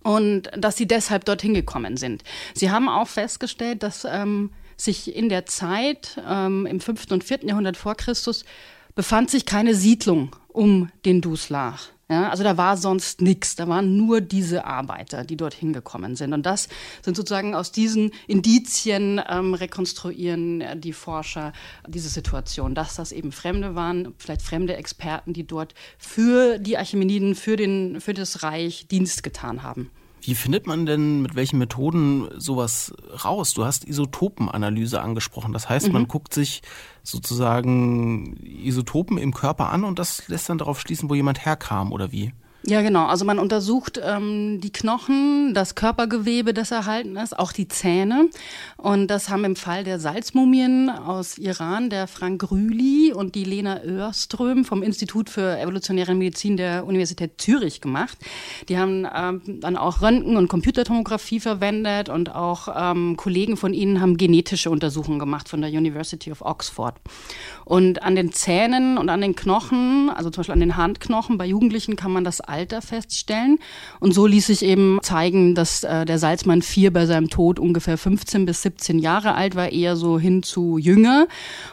und 0.03 0.49
dass 0.55 0.77
sie 0.77 0.87
deshalb 0.87 1.25
dorthin 1.25 1.53
gekommen 1.53 1.97
sind. 1.97 2.23
Sie 2.53 2.71
haben 2.71 2.89
auch 2.89 3.07
festgestellt, 3.07 3.83
dass 3.83 4.05
ähm, 4.05 4.51
sich 4.77 5.15
in 5.15 5.29
der 5.29 5.45
Zeit 5.45 6.21
ähm, 6.27 6.65
im 6.65 6.79
5. 6.79 7.11
und 7.11 7.23
4. 7.23 7.45
Jahrhundert 7.45 7.77
vor 7.77 7.95
Christus 7.95 8.45
befand 8.95 9.31
sich 9.31 9.45
keine 9.45 9.73
Siedlung 9.73 10.35
um 10.49 10.89
den 11.05 11.21
Duslach. 11.21 11.89
Ja, 12.13 12.29
also 12.29 12.43
da 12.43 12.57
war 12.57 12.77
sonst 12.77 13.21
nichts, 13.21 13.55
da 13.55 13.67
waren 13.67 13.97
nur 13.97 14.21
diese 14.21 14.65
Arbeiter, 14.65 15.23
die 15.23 15.35
dort 15.35 15.55
hingekommen 15.55 16.15
sind. 16.15 16.31
Und 16.31 16.45
das 16.45 16.69
sind 17.01 17.17
sozusagen 17.17 17.55
aus 17.55 17.71
diesen 17.71 18.11
Indizien 18.27 19.19
ähm, 19.27 19.55
rekonstruieren 19.55 20.63
die 20.79 20.93
Forscher 20.93 21.53
diese 21.87 22.09
Situation, 22.09 22.75
dass 22.75 22.93
das 22.93 23.11
eben 23.13 23.31
Fremde 23.31 23.73
waren, 23.73 24.13
vielleicht 24.19 24.43
fremde 24.43 24.75
Experten, 24.75 25.33
die 25.33 25.47
dort 25.47 25.73
für 25.97 26.59
die 26.59 26.77
Archimeniden, 26.77 27.33
für, 27.33 27.55
den, 27.55 27.99
für 27.99 28.13
das 28.13 28.43
Reich 28.43 28.87
Dienst 28.87 29.23
getan 29.23 29.63
haben. 29.63 29.89
Wie 30.25 30.35
findet 30.35 30.67
man 30.67 30.85
denn 30.85 31.21
mit 31.21 31.35
welchen 31.35 31.59
Methoden 31.59 32.29
sowas 32.37 32.93
raus? 33.25 33.53
Du 33.53 33.65
hast 33.65 33.85
Isotopenanalyse 33.85 35.01
angesprochen. 35.01 35.51
Das 35.51 35.67
heißt, 35.67 35.87
mhm. 35.87 35.93
man 35.93 36.07
guckt 36.07 36.33
sich 36.33 36.61
sozusagen 37.03 38.37
Isotopen 38.41 39.17
im 39.17 39.33
Körper 39.33 39.69
an 39.69 39.83
und 39.83 39.99
das 39.99 40.29
lässt 40.29 40.47
dann 40.49 40.57
darauf 40.57 40.79
schließen, 40.79 41.09
wo 41.09 41.15
jemand 41.15 41.45
herkam 41.45 41.91
oder 41.91 42.13
wie? 42.13 42.31
Ja, 42.65 42.81
genau. 42.81 43.07
Also 43.07 43.25
man 43.25 43.39
untersucht 43.39 43.99
ähm, 44.01 44.61
die 44.61 44.71
Knochen, 44.71 45.53
das 45.53 45.75
Körpergewebe, 45.75 46.53
das 46.53 46.71
erhalten 46.71 47.17
ist, 47.17 47.37
auch 47.37 47.51
die 47.51 47.67
Zähne. 47.67 48.29
Und 48.77 49.07
das 49.07 49.27
haben 49.27 49.43
im 49.43 49.57
Fall 49.57 49.83
der 49.83 49.99
Salzmumien 49.99 50.89
aus 50.89 51.37
Iran 51.37 51.89
der 51.89 52.07
Frank 52.07 52.49
Rüli 52.51 53.11
und 53.11 53.35
die 53.35 53.43
Lena 53.43 53.83
Örström 53.83 54.63
vom 54.63 54.81
Institut 54.81 55.29
für 55.29 55.59
evolutionäre 55.59 56.15
Medizin 56.15 56.55
der 56.55 56.85
Universität 56.85 57.33
Zürich 57.37 57.81
gemacht. 57.81 58.17
Die 58.69 58.77
haben 58.77 59.05
ähm, 59.13 59.41
dann 59.59 59.75
auch 59.75 60.01
Röntgen- 60.01 60.37
und 60.37 60.47
Computertomographie 60.47 61.41
verwendet 61.41 62.07
und 62.07 62.33
auch 62.33 62.69
ähm, 62.73 63.17
Kollegen 63.17 63.57
von 63.57 63.73
ihnen 63.73 63.99
haben 63.99 64.15
genetische 64.15 64.69
Untersuchungen 64.69 65.19
gemacht 65.19 65.49
von 65.49 65.59
der 65.59 65.69
University 65.69 66.31
of 66.31 66.41
Oxford. 66.41 66.95
Und 67.65 68.03
an 68.03 68.15
den 68.15 68.31
Zähnen 68.31 68.97
und 68.97 69.09
an 69.09 69.19
den 69.19 69.35
Knochen, 69.35 70.09
also 70.09 70.29
zum 70.29 70.41
Beispiel 70.41 70.53
an 70.53 70.61
den 70.61 70.77
Handknochen 70.77 71.37
bei 71.37 71.45
Jugendlichen 71.45 71.97
kann 71.97 72.13
man 72.13 72.23
das 72.23 72.39
Alter 72.53 72.81
feststellen. 72.83 73.57
Und 73.99 74.13
so 74.13 74.27
ließ 74.27 74.47
sich 74.47 74.63
eben 74.63 74.99
zeigen, 75.01 75.55
dass 75.55 75.83
äh, 75.83 76.05
der 76.05 76.19
Salzmann 76.19 76.61
4 76.61 76.93
bei 76.93 77.07
seinem 77.07 77.29
Tod 77.29 77.59
ungefähr 77.59 77.97
15 77.97 78.45
bis 78.45 78.61
17 78.61 78.99
Jahre 78.99 79.33
alt 79.33 79.55
war, 79.55 79.71
eher 79.71 79.95
so 79.95 80.19
hin 80.19 80.43
zu 80.43 80.77
jünger. 80.77 81.27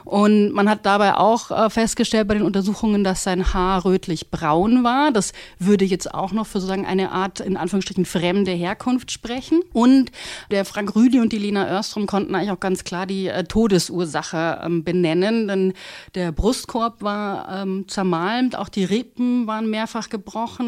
Und 0.04 0.52
man 0.52 0.70
hat 0.70 0.87
dabei 0.87 1.16
auch 1.16 1.50
äh, 1.50 1.68
festgestellt 1.68 2.28
bei 2.28 2.34
den 2.34 2.42
Untersuchungen, 2.42 3.04
dass 3.04 3.25
sein 3.25 3.52
Haar 3.52 3.84
rötlich-braun 3.84 4.82
war. 4.84 5.12
Das 5.12 5.32
würde 5.58 5.84
jetzt 5.84 6.14
auch 6.14 6.32
noch 6.32 6.46
für 6.46 6.60
sozusagen 6.60 6.87
eine 6.87 7.12
Art, 7.12 7.40
in 7.40 7.58
Anführungsstrichen, 7.58 8.06
fremde 8.06 8.52
Herkunft 8.52 9.12
sprechen. 9.12 9.60
Und 9.75 10.10
der 10.50 10.64
Frank 10.64 10.96
Rüdi 10.96 11.20
und 11.20 11.32
die 11.32 11.38
Lena 11.38 11.68
Örstrom 11.68 12.06
konnten 12.06 12.34
eigentlich 12.34 12.52
auch 12.52 12.60
ganz 12.60 12.84
klar 12.84 13.04
die 13.06 13.28
äh, 13.28 13.44
Todesursache 13.44 14.62
ähm, 14.64 14.82
benennen, 14.82 15.46
denn 15.46 15.75
der 16.14 16.32
Brustkorb 16.32 17.02
war 17.02 17.62
ähm, 17.62 17.87
zermalmt, 17.88 18.56
auch 18.56 18.68
die 18.68 18.84
Rippen 18.84 19.46
waren 19.46 19.68
mehrfach 19.68 20.08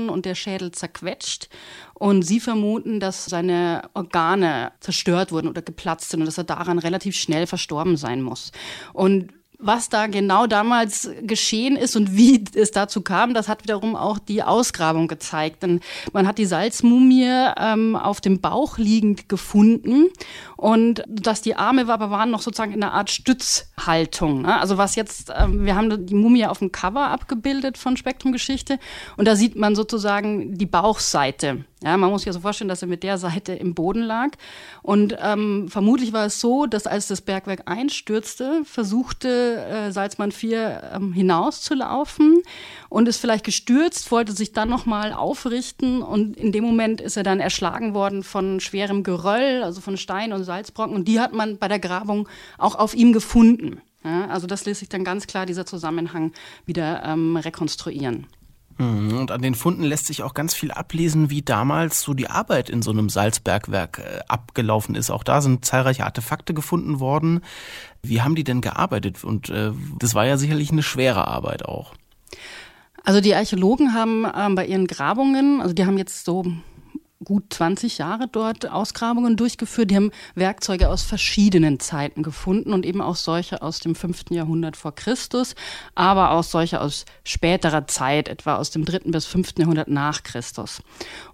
gebrochen 0.02 0.10
und 0.10 0.24
der 0.24 0.34
Schädel 0.34 0.72
zerquetscht. 0.72 1.48
Und 1.94 2.22
sie 2.22 2.40
vermuten, 2.40 3.00
dass 3.00 3.26
seine 3.26 3.82
Organe 3.94 4.72
zerstört 4.80 5.32
wurden 5.32 5.48
oder 5.48 5.62
geplatzt 5.62 6.10
sind 6.10 6.20
und 6.20 6.26
dass 6.26 6.38
er 6.38 6.44
daran 6.44 6.78
relativ 6.78 7.16
schnell 7.16 7.46
verstorben 7.46 7.96
sein 7.96 8.22
muss. 8.22 8.52
Und 8.92 9.32
was 9.62 9.88
da 9.88 10.08
genau 10.08 10.46
damals 10.46 11.08
geschehen 11.22 11.76
ist 11.76 11.96
und 11.96 12.16
wie 12.16 12.44
es 12.54 12.72
dazu 12.72 13.00
kam, 13.00 13.32
das 13.32 13.48
hat 13.48 13.62
wiederum 13.62 13.96
auch 13.96 14.18
die 14.18 14.42
Ausgrabung 14.42 15.08
gezeigt. 15.08 15.62
Denn 15.62 15.80
man 16.12 16.26
hat 16.26 16.38
die 16.38 16.46
Salzmumie 16.46 17.30
ähm, 17.56 17.96
auf 17.96 18.20
dem 18.20 18.40
Bauch 18.40 18.76
liegend 18.76 19.28
gefunden 19.28 20.08
und 20.56 21.04
dass 21.08 21.42
die 21.42 21.54
Arme 21.54 21.88
aber 21.88 22.10
waren 22.10 22.30
noch 22.30 22.42
sozusagen 22.42 22.72
in 22.72 22.82
einer 22.82 22.92
Art 22.92 23.10
Stützhaltung. 23.10 24.42
Ne? 24.42 24.60
Also 24.60 24.78
was 24.78 24.96
jetzt, 24.96 25.32
ähm, 25.36 25.64
wir 25.64 25.76
haben 25.76 26.06
die 26.06 26.14
Mumie 26.14 26.46
auf 26.46 26.58
dem 26.58 26.72
Cover 26.72 27.08
abgebildet 27.08 27.78
von 27.78 27.96
Spektrumgeschichte 27.96 28.78
und 29.16 29.26
da 29.26 29.36
sieht 29.36 29.56
man 29.56 29.76
sozusagen 29.76 30.58
die 30.58 30.66
Bauchseite 30.66 31.64
ja, 31.82 31.96
man 31.96 32.10
muss 32.10 32.22
sich 32.22 32.32
so 32.32 32.38
also 32.38 32.40
vorstellen, 32.40 32.68
dass 32.68 32.82
er 32.82 32.88
mit 32.88 33.02
der 33.02 33.18
Seite 33.18 33.52
im 33.52 33.74
Boden 33.74 34.02
lag. 34.02 34.30
Und 34.82 35.16
ähm, 35.20 35.68
vermutlich 35.68 36.12
war 36.12 36.26
es 36.26 36.40
so, 36.40 36.66
dass 36.66 36.86
als 36.86 37.08
das 37.08 37.20
Bergwerk 37.20 37.62
einstürzte, 37.66 38.62
versuchte 38.64 39.56
äh, 39.56 39.92
Salzmann 39.92 40.32
4 40.32 40.92
ähm, 40.94 41.12
hinauszulaufen 41.12 42.42
und 42.88 43.08
ist 43.08 43.18
vielleicht 43.18 43.44
gestürzt, 43.44 44.10
wollte 44.10 44.32
sich 44.32 44.52
dann 44.52 44.68
nochmal 44.68 45.12
aufrichten 45.12 46.02
und 46.02 46.36
in 46.36 46.52
dem 46.52 46.64
Moment 46.64 47.00
ist 47.00 47.16
er 47.16 47.22
dann 47.24 47.40
erschlagen 47.40 47.94
worden 47.94 48.22
von 48.22 48.60
schwerem 48.60 49.02
Geröll, 49.02 49.62
also 49.62 49.80
von 49.80 49.96
Stein 49.96 50.32
und 50.32 50.44
Salzbrocken. 50.44 50.94
Und 50.94 51.08
die 51.08 51.20
hat 51.20 51.32
man 51.32 51.58
bei 51.58 51.68
der 51.68 51.80
Grabung 51.80 52.28
auch 52.58 52.76
auf 52.76 52.94
ihm 52.94 53.12
gefunden. 53.12 53.80
Ja, 54.04 54.26
also 54.28 54.46
das 54.46 54.64
lässt 54.64 54.80
sich 54.80 54.88
dann 54.88 55.04
ganz 55.04 55.26
klar 55.26 55.46
dieser 55.46 55.66
Zusammenhang 55.66 56.32
wieder 56.66 57.02
ähm, 57.04 57.36
rekonstruieren. 57.36 58.26
Mhm, 58.78 59.18
und 59.18 59.30
an 59.30 59.42
den 59.42 59.54
Funden 59.54 59.82
lässt 59.82 60.06
sich 60.06 60.22
auch 60.22 60.34
ganz 60.34 60.54
viel 60.54 60.70
ablesen, 60.70 61.30
wie 61.30 61.42
damals 61.42 62.02
so 62.02 62.14
die 62.14 62.28
Arbeit 62.28 62.70
in 62.70 62.82
so 62.82 62.90
einem 62.90 63.08
Salzbergwerk 63.08 63.98
äh, 63.98 64.20
abgelaufen 64.28 64.94
ist. 64.94 65.10
Auch 65.10 65.24
da 65.24 65.40
sind 65.40 65.64
zahlreiche 65.64 66.04
Artefakte 66.04 66.54
gefunden 66.54 67.00
worden. 67.00 67.40
Wie 68.02 68.22
haben 68.22 68.34
die 68.34 68.44
denn 68.44 68.60
gearbeitet? 68.60 69.24
Und 69.24 69.50
äh, 69.50 69.72
das 69.98 70.14
war 70.14 70.26
ja 70.26 70.36
sicherlich 70.36 70.70
eine 70.70 70.82
schwere 70.82 71.28
Arbeit 71.28 71.64
auch. 71.64 71.94
Also 73.04 73.20
die 73.20 73.34
Archäologen 73.34 73.94
haben 73.94 74.26
ähm, 74.36 74.54
bei 74.54 74.66
ihren 74.66 74.86
Grabungen, 74.86 75.60
also 75.60 75.74
die 75.74 75.84
haben 75.84 75.98
jetzt 75.98 76.24
so 76.24 76.44
gut 77.24 77.52
20 77.52 77.98
Jahre 77.98 78.28
dort 78.28 78.68
Ausgrabungen 78.68 79.36
durchgeführt. 79.36 79.90
Die 79.90 79.96
haben 79.96 80.10
Werkzeuge 80.34 80.88
aus 80.88 81.02
verschiedenen 81.02 81.80
Zeiten 81.80 82.22
gefunden 82.22 82.72
und 82.72 82.84
eben 82.86 83.00
auch 83.00 83.16
solche 83.16 83.62
aus 83.62 83.80
dem 83.80 83.94
5. 83.94 84.24
Jahrhundert 84.30 84.76
vor 84.76 84.94
Christus, 84.94 85.54
aber 85.94 86.32
auch 86.32 86.44
solche 86.44 86.80
aus 86.80 87.04
späterer 87.24 87.86
Zeit, 87.86 88.28
etwa 88.28 88.56
aus 88.56 88.70
dem 88.70 88.84
3. 88.84 89.10
bis 89.10 89.26
5. 89.26 89.54
Jahrhundert 89.58 89.88
nach 89.88 90.22
Christus. 90.22 90.82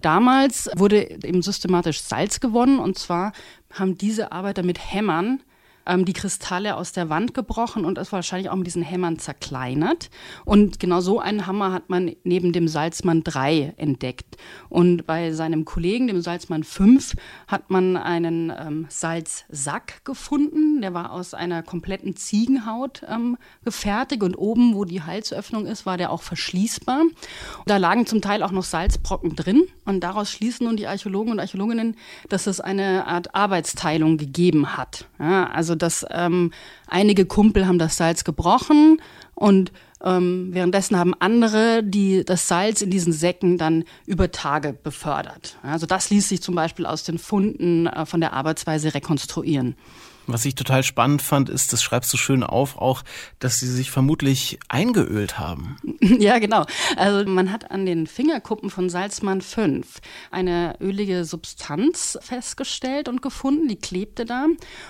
Damals 0.01 0.69
wurde 0.75 1.09
eben 1.23 1.41
systematisch 1.41 2.01
Salz 2.01 2.39
gewonnen 2.39 2.79
und 2.79 2.97
zwar 2.97 3.33
haben 3.73 3.97
diese 3.97 4.31
Arbeiter 4.31 4.63
mit 4.63 4.79
Hämmern 4.79 5.41
ähm, 5.85 6.05
die 6.05 6.13
Kristalle 6.13 6.75
aus 6.75 6.91
der 6.91 7.09
Wand 7.09 7.33
gebrochen 7.33 7.85
und 7.85 7.97
es 7.97 8.11
wahrscheinlich 8.11 8.49
auch 8.49 8.55
mit 8.55 8.67
diesen 8.67 8.83
Hämmern 8.83 9.19
zerkleinert. 9.19 10.09
Und 10.45 10.79
genau 10.79 11.01
so 11.01 11.19
einen 11.19 11.47
Hammer 11.47 11.71
hat 11.71 11.89
man 11.89 12.15
neben 12.23 12.53
dem 12.53 12.67
Salzmann 12.67 13.23
3 13.23 13.73
entdeckt. 13.77 14.37
Und 14.69 15.05
bei 15.05 15.31
seinem 15.31 15.65
Kollegen, 15.65 16.07
dem 16.07 16.21
Salzmann 16.21 16.63
5, 16.63 17.15
hat 17.47 17.69
man 17.69 17.97
einen 17.97 18.51
ähm, 18.57 18.85
Salzsack 18.89 20.05
gefunden. 20.05 20.81
Der 20.81 20.93
war 20.93 21.11
aus 21.11 21.33
einer 21.33 21.63
kompletten 21.63 22.15
Ziegenhaut 22.15 23.03
ähm, 23.07 23.37
gefertigt 23.63 24.23
und 24.23 24.35
oben, 24.35 24.75
wo 24.75 24.85
die 24.85 25.01
Halsöffnung 25.01 25.65
ist, 25.65 25.85
war 25.85 25.97
der 25.97 26.11
auch 26.11 26.21
verschließbar. 26.21 27.01
Und 27.01 27.13
da 27.65 27.77
lagen 27.77 28.05
zum 28.05 28.21
Teil 28.21 28.43
auch 28.43 28.51
noch 28.51 28.63
Salzbrocken 28.63 29.35
drin. 29.35 29.63
Und 29.85 30.01
daraus 30.01 30.31
schließen 30.31 30.67
nun 30.67 30.77
die 30.77 30.87
Archäologen 30.87 31.31
und 31.31 31.39
Archäologinnen, 31.39 31.95
dass 32.29 32.47
es 32.47 32.59
eine 32.59 33.07
Art 33.07 33.35
Arbeitsteilung 33.35 34.17
gegeben 34.17 34.77
hat. 34.77 35.05
Ja, 35.19 35.49
also 35.49 35.68
dass 35.75 36.05
ähm, 36.09 36.51
einige 36.87 37.25
Kumpel 37.25 37.67
haben 37.67 37.79
das 37.79 37.97
Salz 37.97 38.23
gebrochen 38.23 39.01
und 39.35 39.71
ähm, 40.03 40.49
währenddessen 40.51 40.97
haben 40.97 41.13
andere 41.19 41.83
die 41.83 42.23
das 42.23 42.47
Salz 42.47 42.81
in 42.81 42.89
diesen 42.89 43.13
Säcken 43.13 43.57
dann 43.57 43.83
über 44.05 44.31
Tage 44.31 44.73
befördert. 44.73 45.57
Also 45.61 45.85
das 45.85 46.09
ließ 46.09 46.29
sich 46.29 46.41
zum 46.41 46.55
Beispiel 46.55 46.85
aus 46.85 47.03
den 47.03 47.17
Funden 47.17 47.87
äh, 47.87 48.05
von 48.05 48.21
der 48.21 48.33
Arbeitsweise 48.33 48.93
rekonstruieren. 48.93 49.75
Was 50.31 50.45
ich 50.45 50.53
total 50.53 50.83
spannend 50.83 51.23
fand, 51.23 51.49
ist, 51.49 51.73
das 51.73 51.81
schreibst 51.81 52.13
du 52.13 52.17
schön 52.17 52.43
auf, 52.43 52.77
auch, 52.77 53.03
dass 53.39 53.59
sie 53.59 53.67
sich 53.67 53.89
vermutlich 53.89 54.59
eingeölt 54.69 55.39
haben. 55.39 55.77
Ja, 56.01 56.39
genau. 56.39 56.65
Also 56.97 57.29
man 57.29 57.51
hat 57.51 57.71
an 57.71 57.85
den 57.85 58.07
Fingerkuppen 58.07 58.69
von 58.69 58.89
Salzmann 58.89 59.41
5 59.41 59.99
eine 60.31 60.75
ölige 60.79 61.23
Substanz 61.23 62.17
festgestellt 62.21 63.07
und 63.09 63.21
gefunden, 63.21 63.67
die 63.67 63.75
klebte 63.75 64.25
da. 64.25 64.47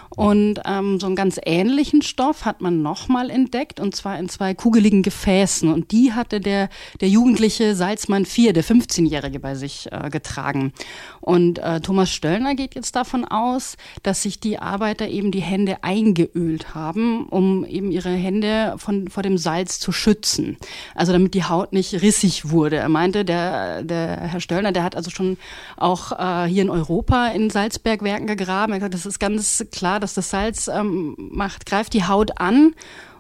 Und 0.10 0.62
ähm, 0.66 1.00
so 1.00 1.08
einen 1.08 1.16
ganz 1.16 1.40
ähnlichen 1.44 2.04
Stoff 2.04 2.46
hat 2.46 2.62
man 2.62 2.82
nochmal 2.82 3.30
entdeckt, 3.30 3.80
und 3.80 3.96
zwar 3.96 4.18
in 4.20 4.30
zwei 4.30 4.54
kugeligen 4.54 5.02
Gefäßen. 5.02 5.72
Und 5.72 5.92
die 5.92 6.14
hatte 6.14 6.40
der, 6.40 6.70
der 7.02 7.10
jugendliche 7.10 7.76
Salzmann 7.76 8.26
4, 8.26 8.54
der 8.54 8.64
15-Jährige, 8.64 9.40
bei 9.40 9.56
sich 9.56 9.92
äh, 9.92 10.10
getragen. 10.10 10.74
Und 11.22 11.60
äh, 11.60 11.82
Thomas 11.82 12.12
Stöllner 12.12 12.56
geht 12.56 12.76
jetzt 12.76 12.96
davon 12.96 13.26
aus, 13.26 13.78
dass 14.04 14.24
sich 14.24 14.40
die 14.40 14.60
Arbeiter 14.60 15.08
eben 15.08 15.29
die 15.32 15.42
Hände 15.42 15.84
eingeölt 15.84 16.76
haben, 16.76 17.28
um 17.28 17.66
eben 17.66 17.92
ihre 17.92 18.10
Hände 18.10 18.76
von, 18.78 19.08
vor 19.08 19.24
dem 19.24 19.38
Salz 19.38 19.80
zu 19.80 19.92
schützen. 19.92 20.58
Also 20.96 21.12
damit 21.12 21.34
die 21.34 21.44
Haut 21.44 21.74
nicht 21.74 22.02
rissig 22.02 22.50
wurde. 22.50 22.78
Er 22.78 22.90
meinte, 22.90 23.26
der, 23.26 23.84
der 23.84 24.18
Herr 24.22 24.40
Stöllner, 24.40 24.72
der 24.72 24.84
hat 24.84 24.96
also 24.96 25.10
schon 25.10 25.38
auch 25.78 26.12
äh, 26.12 26.48
hier 26.48 26.64
in 26.64 26.70
Europa 26.70 27.28
in 27.28 27.50
Salzbergwerken 27.50 28.28
gegraben. 28.28 28.74
Er 28.74 28.76
hat 28.76 28.92
gesagt, 28.92 28.94
das 28.94 29.06
ist 29.06 29.20
ganz 29.20 29.66
klar, 29.72 30.00
dass 30.00 30.14
das 30.14 30.30
Salz 30.30 30.68
ähm, 30.68 31.16
macht, 31.18 31.66
greift 31.66 31.94
die 31.94 32.06
Haut 32.06 32.40
an 32.40 32.74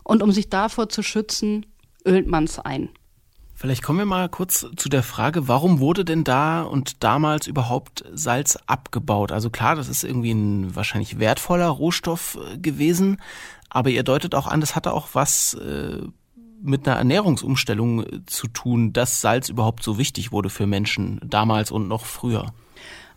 und 0.03 0.23
um 0.23 0.31
sich 0.31 0.49
davor 0.49 0.89
zu 0.89 1.03
schützen, 1.03 1.65
ölt 2.05 2.27
man 2.27 2.45
es 2.45 2.59
ein. 2.59 2.89
Vielleicht 3.59 3.83
kommen 3.83 3.99
wir 3.99 4.05
mal 4.05 4.29
kurz 4.29 4.65
zu 4.77 4.87
der 4.87 5.03
Frage, 5.03 5.49
warum 5.49 5.81
wurde 5.81 6.05
denn 6.05 6.23
da 6.23 6.61
und 6.61 7.03
damals 7.03 7.45
überhaupt 7.45 8.05
Salz 8.13 8.57
abgebaut? 8.67 9.33
Also 9.33 9.49
klar, 9.49 9.75
das 9.75 9.89
ist 9.89 10.05
irgendwie 10.05 10.31
ein 10.31 10.77
wahrscheinlich 10.77 11.19
wertvoller 11.19 11.67
Rohstoff 11.67 12.37
äh, 12.53 12.57
gewesen, 12.57 13.21
aber 13.69 13.89
ihr 13.89 14.03
deutet 14.03 14.33
auch 14.33 14.47
an, 14.47 14.61
das 14.61 14.77
hatte 14.77 14.93
auch 14.93 15.09
was 15.11 15.55
äh, 15.55 16.03
mit 16.61 16.87
einer 16.87 16.95
Ernährungsumstellung 16.99 18.03
äh, 18.05 18.25
zu 18.27 18.47
tun, 18.47 18.93
dass 18.93 19.19
Salz 19.19 19.49
überhaupt 19.49 19.83
so 19.83 19.97
wichtig 19.97 20.31
wurde 20.31 20.49
für 20.49 20.65
Menschen 20.65 21.19
damals 21.21 21.69
und 21.69 21.89
noch 21.89 22.05
früher. 22.05 22.53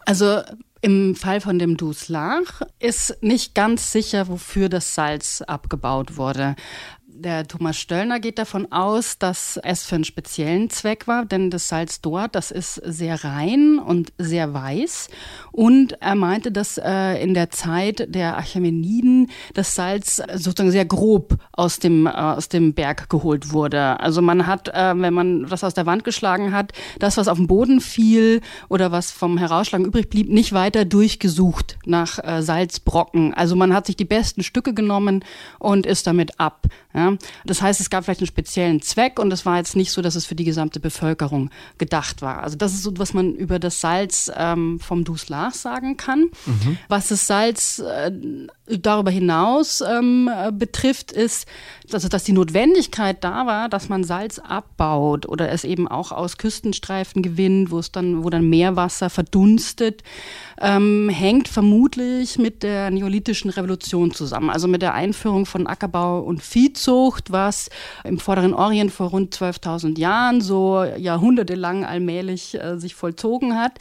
Also 0.07 0.41
im 0.81 1.15
Fall 1.15 1.41
von 1.41 1.61
dem 1.61 1.77
Duslach 1.77 2.63
ist 2.81 3.17
nicht 3.23 3.55
ganz 3.55 3.93
sicher, 3.93 4.27
wofür 4.27 4.69
das 4.69 4.97
Salz 4.97 5.41
abgebaut 5.41 6.17
wurde. 6.17 6.57
Der 7.15 7.47
Thomas 7.47 7.79
Stöllner 7.79 8.21
geht 8.21 8.39
davon 8.39 8.73
aus, 8.73 9.19
dass 9.19 9.61
es 9.63 9.85
für 9.85 9.97
einen 9.97 10.05
speziellen 10.05 10.71
Zweck 10.71 11.07
war, 11.07 11.27
denn 11.27 11.51
das 11.51 11.69
Salz 11.69 12.01
dort, 12.01 12.35
das 12.35 12.51
ist 12.51 12.77
sehr 12.77 13.23
rein 13.23 13.79
und 13.79 14.15
sehr 14.17 14.55
weiß. 14.55 15.11
Und 15.51 16.01
er 16.01 16.15
meinte, 16.15 16.51
dass 16.51 16.79
äh, 16.79 17.23
in 17.23 17.35
der 17.35 17.51
Zeit 17.51 18.07
der 18.15 18.39
Achämeniden 18.39 19.31
das 19.53 19.75
Salz 19.75 20.23
sozusagen 20.35 20.71
sehr 20.71 20.87
grob 20.87 21.37
aus 21.53 21.79
dem, 21.79 22.07
äh, 22.07 22.11
aus 22.11 22.49
dem 22.49 22.73
Berg 22.73 23.11
geholt 23.11 23.53
wurde. 23.53 24.01
Also 24.01 24.23
man 24.23 24.47
hat, 24.47 24.69
äh, 24.69 24.95
wenn 24.97 25.13
man 25.13 25.47
das 25.47 25.65
aus 25.65 25.75
der 25.75 25.85
Wand 25.85 26.05
geschlagen 26.05 26.55
hat, 26.55 26.73
das, 26.99 27.19
was 27.19 27.29
auf 27.29 27.37
den 27.37 27.47
Boden 27.47 27.83
fiel 27.83 28.41
oder 28.71 28.91
was 28.91 29.11
vom 29.11 29.37
Herausschlagen 29.37 29.85
übrig 29.85 30.09
blieb, 30.09 30.31
nicht 30.31 30.55
weiter 30.55 30.87
durchgesucht 30.87 31.77
nach 31.85 32.19
äh, 32.25 32.41
Salzbrocken. 32.41 33.35
Also 33.35 33.55
man 33.55 33.75
hat 33.75 33.85
sich 33.85 33.97
die 33.97 34.07
besten 34.07 34.43
Stücke 34.43 34.73
genommen 34.73 35.23
und 35.59 35.85
ist 35.85 36.07
damit 36.07 36.41
ab. 36.41 36.67
Ja. 36.95 37.02
Das 37.45 37.63
heißt, 37.63 37.81
es 37.81 37.91
gab 37.91 38.05
vielleicht 38.05 38.21
einen 38.21 38.27
speziellen 38.27 38.83
Zweck 38.83 39.19
und 39.19 39.33
es 39.33 39.47
war 39.47 39.59
jetzt 39.59 39.77
nicht 39.77 39.93
so, 39.93 40.03
dass 40.03 40.15
es 40.15 40.27
für 40.27 40.35
die 40.35 40.45
gesamte 40.45 40.81
Bevölkerung 40.81 41.51
gedacht 41.79 42.23
war. 42.23 42.43
Also 42.43 42.57
das 42.57 42.73
ist 42.75 42.83
so, 42.83 42.93
was 42.97 43.15
man 43.15 43.35
über 43.35 43.59
das 43.59 43.81
Salz 43.81 44.31
ähm, 44.37 44.81
vom 44.81 45.05
Duslach 45.05 45.55
sagen 45.55 45.97
kann. 45.97 46.31
Mhm. 46.47 46.79
Was 46.89 47.09
das 47.09 47.27
Salz 47.27 47.79
äh, 47.79 48.11
darüber 48.67 49.11
hinaus 49.11 49.81
ähm, 49.81 50.31
betrifft, 50.53 51.13
ist, 51.13 51.47
also 51.93 52.09
dass 52.09 52.25
die 52.25 52.33
Notwendigkeit 52.33 53.23
da 53.23 53.47
war, 53.47 53.69
dass 53.69 53.89
man 53.89 54.05
Salz 54.05 54.39
abbaut 54.39 55.27
oder 55.27 55.51
es 55.51 55.65
eben 55.65 55.89
auch 55.89 56.13
aus 56.13 56.39
Küstenstreifen 56.39 57.23
gewinnt, 57.23 57.71
wo 57.71 57.79
es 57.79 57.93
dann, 57.93 58.25
wo 58.25 58.31
dann 58.31 58.49
Meerwasser 58.49 59.11
verdunstet, 59.11 60.03
ähm, 60.61 61.09
hängt 61.09 61.49
vermutlich 61.49 62.39
mit 62.39 62.63
der 62.63 62.91
neolithischen 62.91 63.51
Revolution 63.51 64.13
zusammen, 64.13 64.51
also 64.51 64.69
mit 64.69 64.83
der 64.83 64.95
Einführung 64.95 65.47
von 65.47 65.67
Ackerbau 65.67 66.21
und 66.21 66.43
Viehzucht, 66.43 66.92
was 67.31 67.71
im 68.05 68.19
Vorderen 68.19 68.55
Orient 68.55 68.93
vor 68.93 69.11
rund 69.11 69.35
12.000 69.35 69.99
Jahren 69.99 70.41
so 70.41 70.85
jahrhundertelang 70.85 71.85
allmählich 71.85 72.55
äh, 72.55 72.79
sich 72.79 72.95
vollzogen 72.95 73.59
hat, 73.59 73.73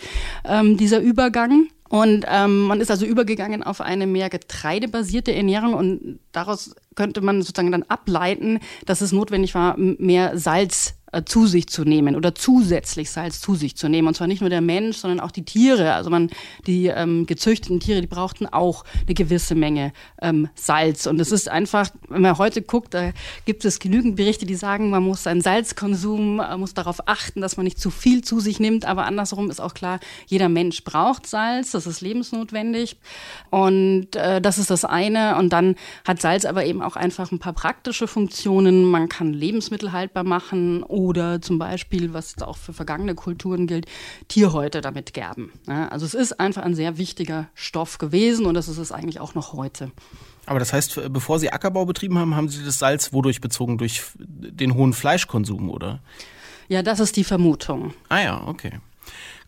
ähm, 0.45 0.77
dieser 0.77 0.99
Übergang. 0.99 1.67
Und 1.89 2.25
ähm, 2.29 2.61
man 2.61 2.79
ist 2.79 2.89
also 2.89 3.05
übergegangen 3.05 3.63
auf 3.63 3.81
eine 3.81 4.07
mehr 4.07 4.29
getreidebasierte 4.29 5.33
Ernährung 5.35 5.73
und 5.73 6.19
daraus 6.31 6.73
könnte 6.95 7.19
man 7.19 7.41
sozusagen 7.41 7.71
dann 7.73 7.83
ableiten, 7.83 8.59
dass 8.85 9.01
es 9.01 9.11
notwendig 9.11 9.55
war, 9.55 9.75
mehr 9.77 10.37
Salz 10.37 10.95
äh, 11.11 11.23
zu 11.23 11.45
sich 11.45 11.67
zu 11.67 11.83
nehmen 11.83 12.15
oder 12.15 12.33
zusätzlich 12.35 13.09
Salz 13.09 13.41
zu 13.41 13.55
sich 13.55 13.75
zu 13.75 13.89
nehmen. 13.89 14.07
Und 14.07 14.15
zwar 14.15 14.27
nicht 14.27 14.41
nur 14.41 14.49
der 14.49 14.61
Mensch, 14.61 14.97
sondern 14.97 15.19
auch 15.19 15.31
die 15.31 15.43
Tiere. 15.43 15.93
Also 15.93 16.09
man, 16.09 16.29
die 16.67 16.87
ähm, 16.87 17.25
gezüchteten 17.25 17.79
Tiere, 17.79 18.01
die 18.01 18.07
brauchten 18.07 18.47
auch 18.47 18.85
eine 19.05 19.13
gewisse 19.13 19.55
Menge 19.55 19.93
ähm, 20.21 20.47
Salz. 20.55 21.07
Und 21.07 21.19
es 21.19 21.31
ist 21.31 21.49
einfach, 21.49 21.89
wenn 22.07 22.21
man 22.21 22.37
heute 22.37 22.61
guckt, 22.61 22.93
da 22.93 23.11
gibt 23.45 23.65
es 23.65 23.79
genügend 23.79 24.15
Berichte, 24.15 24.45
die 24.45 24.55
sagen, 24.55 24.89
man 24.89 25.03
muss 25.03 25.23
seinen 25.23 25.41
Salzkonsum, 25.41 26.39
äh, 26.39 26.57
muss 26.57 26.73
darauf 26.73 27.07
achten, 27.07 27.41
dass 27.41 27.57
man 27.57 27.65
nicht 27.65 27.79
zu 27.79 27.89
viel 27.89 28.23
zu 28.23 28.39
sich 28.39 28.59
nimmt. 28.59 28.85
Aber 28.85 29.05
andersrum 29.05 29.49
ist 29.49 29.59
auch 29.59 29.73
klar, 29.73 29.99
jeder 30.27 30.49
Mensch 30.49 30.83
braucht 30.83 31.27
Salz, 31.27 31.71
das 31.71 31.87
ist 31.87 32.01
lebensnotwendig. 32.01 32.97
Und 33.49 34.15
äh, 34.15 34.41
das 34.41 34.57
ist 34.57 34.69
das 34.69 34.85
eine. 34.85 35.37
Und 35.37 35.51
dann 35.51 35.75
hat 36.07 36.21
Salz 36.21 36.45
aber 36.45 36.65
eben 36.65 36.81
auch 36.81 36.95
einfach 36.95 37.31
ein 37.31 37.39
paar 37.39 37.53
praktische 37.53 38.07
Funktionen. 38.07 38.85
Man 38.85 39.09
kann 39.09 39.33
Lebensmittel 39.33 39.91
haltbar 39.91 40.23
machen 40.23 40.83
oder 41.01 41.41
zum 41.41 41.57
Beispiel, 41.57 42.13
was 42.13 42.41
auch 42.41 42.57
für 42.57 42.73
vergangene 42.73 43.15
Kulturen 43.15 43.67
gilt, 43.67 43.85
Tierhäute 44.27 44.81
damit 44.81 45.13
gerben. 45.13 45.51
Also 45.67 46.05
es 46.05 46.13
ist 46.13 46.39
einfach 46.39 46.63
ein 46.63 46.75
sehr 46.75 46.97
wichtiger 46.97 47.49
Stoff 47.53 47.97
gewesen 47.97 48.45
und 48.45 48.53
das 48.53 48.67
ist 48.67 48.77
es 48.77 48.91
eigentlich 48.91 49.19
auch 49.19 49.35
noch 49.35 49.53
heute. 49.53 49.91
Aber 50.45 50.59
das 50.59 50.73
heißt, 50.73 51.13
bevor 51.13 51.39
Sie 51.39 51.51
Ackerbau 51.51 51.85
betrieben 51.85 52.17
haben, 52.17 52.35
haben 52.35 52.49
Sie 52.49 52.63
das 52.63 52.79
Salz 52.79 53.13
wodurch 53.13 53.41
bezogen? 53.41 53.77
Durch 53.77 54.01
den 54.17 54.75
hohen 54.75 54.93
Fleischkonsum, 54.93 55.69
oder? 55.69 55.99
Ja, 56.67 56.81
das 56.81 56.99
ist 56.99 57.17
die 57.17 57.23
Vermutung. 57.23 57.93
Ah 58.09 58.21
ja, 58.21 58.47
okay. 58.47 58.79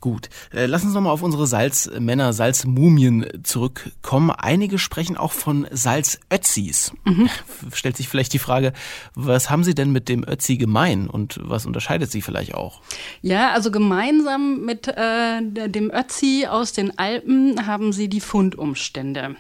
Gut, 0.04 0.28
äh, 0.54 0.66
lass 0.66 0.84
uns 0.84 0.94
nochmal 0.94 1.14
auf 1.14 1.22
unsere 1.22 1.48
Salzmänner, 1.48 2.34
Salzmumien 2.34 3.26
zurückkommen. 3.44 4.32
Einige 4.32 4.78
sprechen 4.78 5.16
auch 5.16 5.32
von 5.32 5.66
Salzötzis. 5.72 6.92
Mhm. 7.06 7.30
Stellt 7.72 7.96
sich 7.96 8.10
vielleicht 8.10 8.34
die 8.34 8.40
Frage, 8.40 8.74
was 9.16 9.50
haben 9.50 9.64
Sie 9.64 9.74
denn 9.74 9.94
mit 9.94 10.10
dem 10.10 10.26
Ötzi 10.28 10.58
gemein 10.58 11.08
und 11.08 11.40
was 11.42 11.66
unterscheidet 11.66 12.12
sie 12.12 12.22
vielleicht 12.22 12.54
auch? 12.54 12.82
Ja, 13.22 13.52
also 13.52 13.72
gemeinsam 13.72 14.66
mit 14.66 14.90
äh, 14.90 15.42
dem 15.42 15.90
Ötzi 15.90 16.48
aus 16.50 16.74
den 16.74 17.00
Alpen 17.00 17.66
haben 17.66 17.94
sie 17.94 18.10
die 18.10 18.20
Fundumstände. 18.20 19.38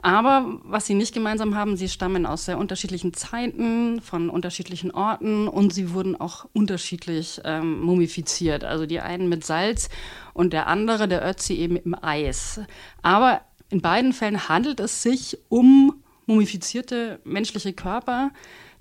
Aber 0.00 0.60
was 0.62 0.86
sie 0.86 0.94
nicht 0.94 1.12
gemeinsam 1.12 1.56
haben, 1.56 1.76
sie 1.76 1.90
stammen 1.90 2.24
aus 2.24 2.46
sehr 2.46 2.56
unterschiedlichen 2.56 3.12
Zeiten, 3.12 4.00
von 4.00 4.30
unterschiedlichen 4.30 4.92
Orten 4.92 5.46
und 5.46 5.74
sie 5.74 5.92
wurden 5.92 6.18
auch 6.18 6.46
unterschiedlich 6.54 7.42
ähm, 7.44 7.82
mumifiziert. 7.82 8.64
Also 8.64 8.86
die 8.86 9.00
einen 9.00 9.28
mit 9.28 9.44
Salz 9.44 9.90
und 10.34 10.52
der 10.52 10.66
andere, 10.66 11.08
der 11.08 11.28
Ötzi, 11.28 11.54
eben 11.54 11.76
im 11.76 11.96
Eis. 12.00 12.60
Aber 13.02 13.40
in 13.70 13.80
beiden 13.80 14.12
Fällen 14.12 14.48
handelt 14.48 14.80
es 14.80 15.02
sich 15.02 15.38
um 15.48 16.02
mumifizierte 16.26 17.20
menschliche 17.24 17.72
Körper, 17.72 18.30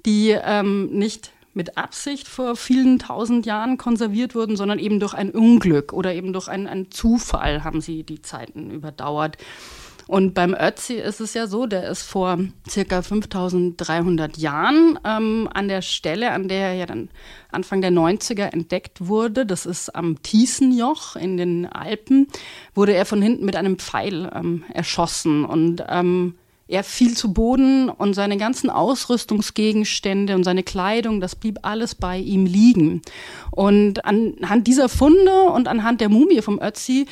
die 0.06 0.30
ähm, 0.30 0.88
nicht 0.92 1.32
mit 1.54 1.78
Absicht 1.78 2.28
vor 2.28 2.56
vielen 2.56 3.00
tausend 3.00 3.46
Jahren 3.46 3.78
konserviert 3.78 4.36
wurden, 4.36 4.58
sondern 4.58 4.78
eben 4.78 5.00
durch 5.00 5.14
ein 5.14 5.32
Unglück 5.32 5.94
oder 5.94 6.14
eben 6.14 6.34
durch 6.34 6.50
einen 6.50 6.92
Zufall 6.92 7.64
haben 7.64 7.82
sie 7.82 8.04
die 8.04 8.22
Zeiten 8.22 8.72
überdauert. 8.72 9.38
Und 10.08 10.34
beim 10.34 10.54
Ötzi 10.54 10.96
ist 10.96 11.20
es 11.20 11.34
ja 11.34 11.48
so, 11.48 11.66
der 11.66 11.90
ist 11.90 12.04
vor 12.04 12.38
circa 12.70 13.02
5300 13.02 14.38
Jahren 14.38 15.00
ähm, 15.04 15.50
an 15.52 15.68
der 15.68 15.82
Stelle, 15.82 16.32
an 16.32 16.48
der 16.48 16.68
er 16.68 16.74
ja 16.74 16.86
dann 16.86 17.10
Anfang 17.52 17.82
der 17.82 17.92
90er 17.92 18.54
entdeckt 18.54 19.08
wurde, 19.08 19.46
das 19.46 19.66
ist 19.66 19.96
am 19.96 20.22
Thiesenjoch 20.22 21.16
in 21.16 21.38
den 21.38 21.66
Alpen, 21.66 22.28
wurde 22.76 22.94
er 22.94 23.06
von 23.06 23.22
hinten 23.22 23.46
mit 23.46 23.56
einem 23.56 23.80
Pfeil 23.80 24.30
ähm, 24.36 24.64
erschossen 24.74 25.46
und 25.46 25.84
ähm, 25.88 26.36
er 26.68 26.84
fiel 26.84 27.16
zu 27.16 27.32
Boden 27.32 27.90
und 27.90 28.16
seine 28.16 28.38
ganzen 28.38 28.72
Ausrüstungsgegenstände 28.72 30.34
und 30.34 30.44
seine 30.44 30.64
Kleidung, 30.64 31.22
das 31.22 31.36
blieb 31.36 31.60
alles 31.62 31.94
bei 31.94 32.18
ihm 32.18 32.48
liegen. 32.48 33.04
Und 33.52 34.04
anhand 34.04 34.66
dieser 34.66 34.90
Funde 34.90 35.44
und 35.54 35.68
anhand 35.68 36.02
der 36.02 36.10
Mumie 36.10 36.42
vom 36.42 36.60
Ötzi 36.60 37.06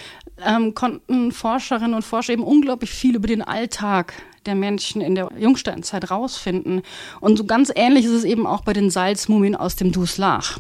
ähm, 0.44 0.74
konnten 0.74 1.32
Forscherinnen 1.32 1.94
und 1.94 2.04
Forscher 2.04 2.34
eben 2.34 2.44
unglaublich 2.44 2.92
viel 2.92 3.16
über 3.16 3.28
den 3.28 3.42
Alltag 3.42 4.14
der 4.46 4.56
Menschen 4.56 5.02
in 5.02 5.16
der 5.16 5.30
Jungsteinzeit 5.38 6.12
rausfinden. 6.12 6.82
Und 7.22 7.38
so 7.38 7.46
ganz 7.46 7.72
ähnlich 7.76 8.06
ist 8.06 8.12
es 8.12 8.24
eben 8.24 8.46
auch 8.46 8.62
bei 8.62 8.74
den 8.74 8.90
Salzmumien 8.90 9.56
aus 9.56 9.76
dem 9.76 9.92
Duslach. 9.92 10.60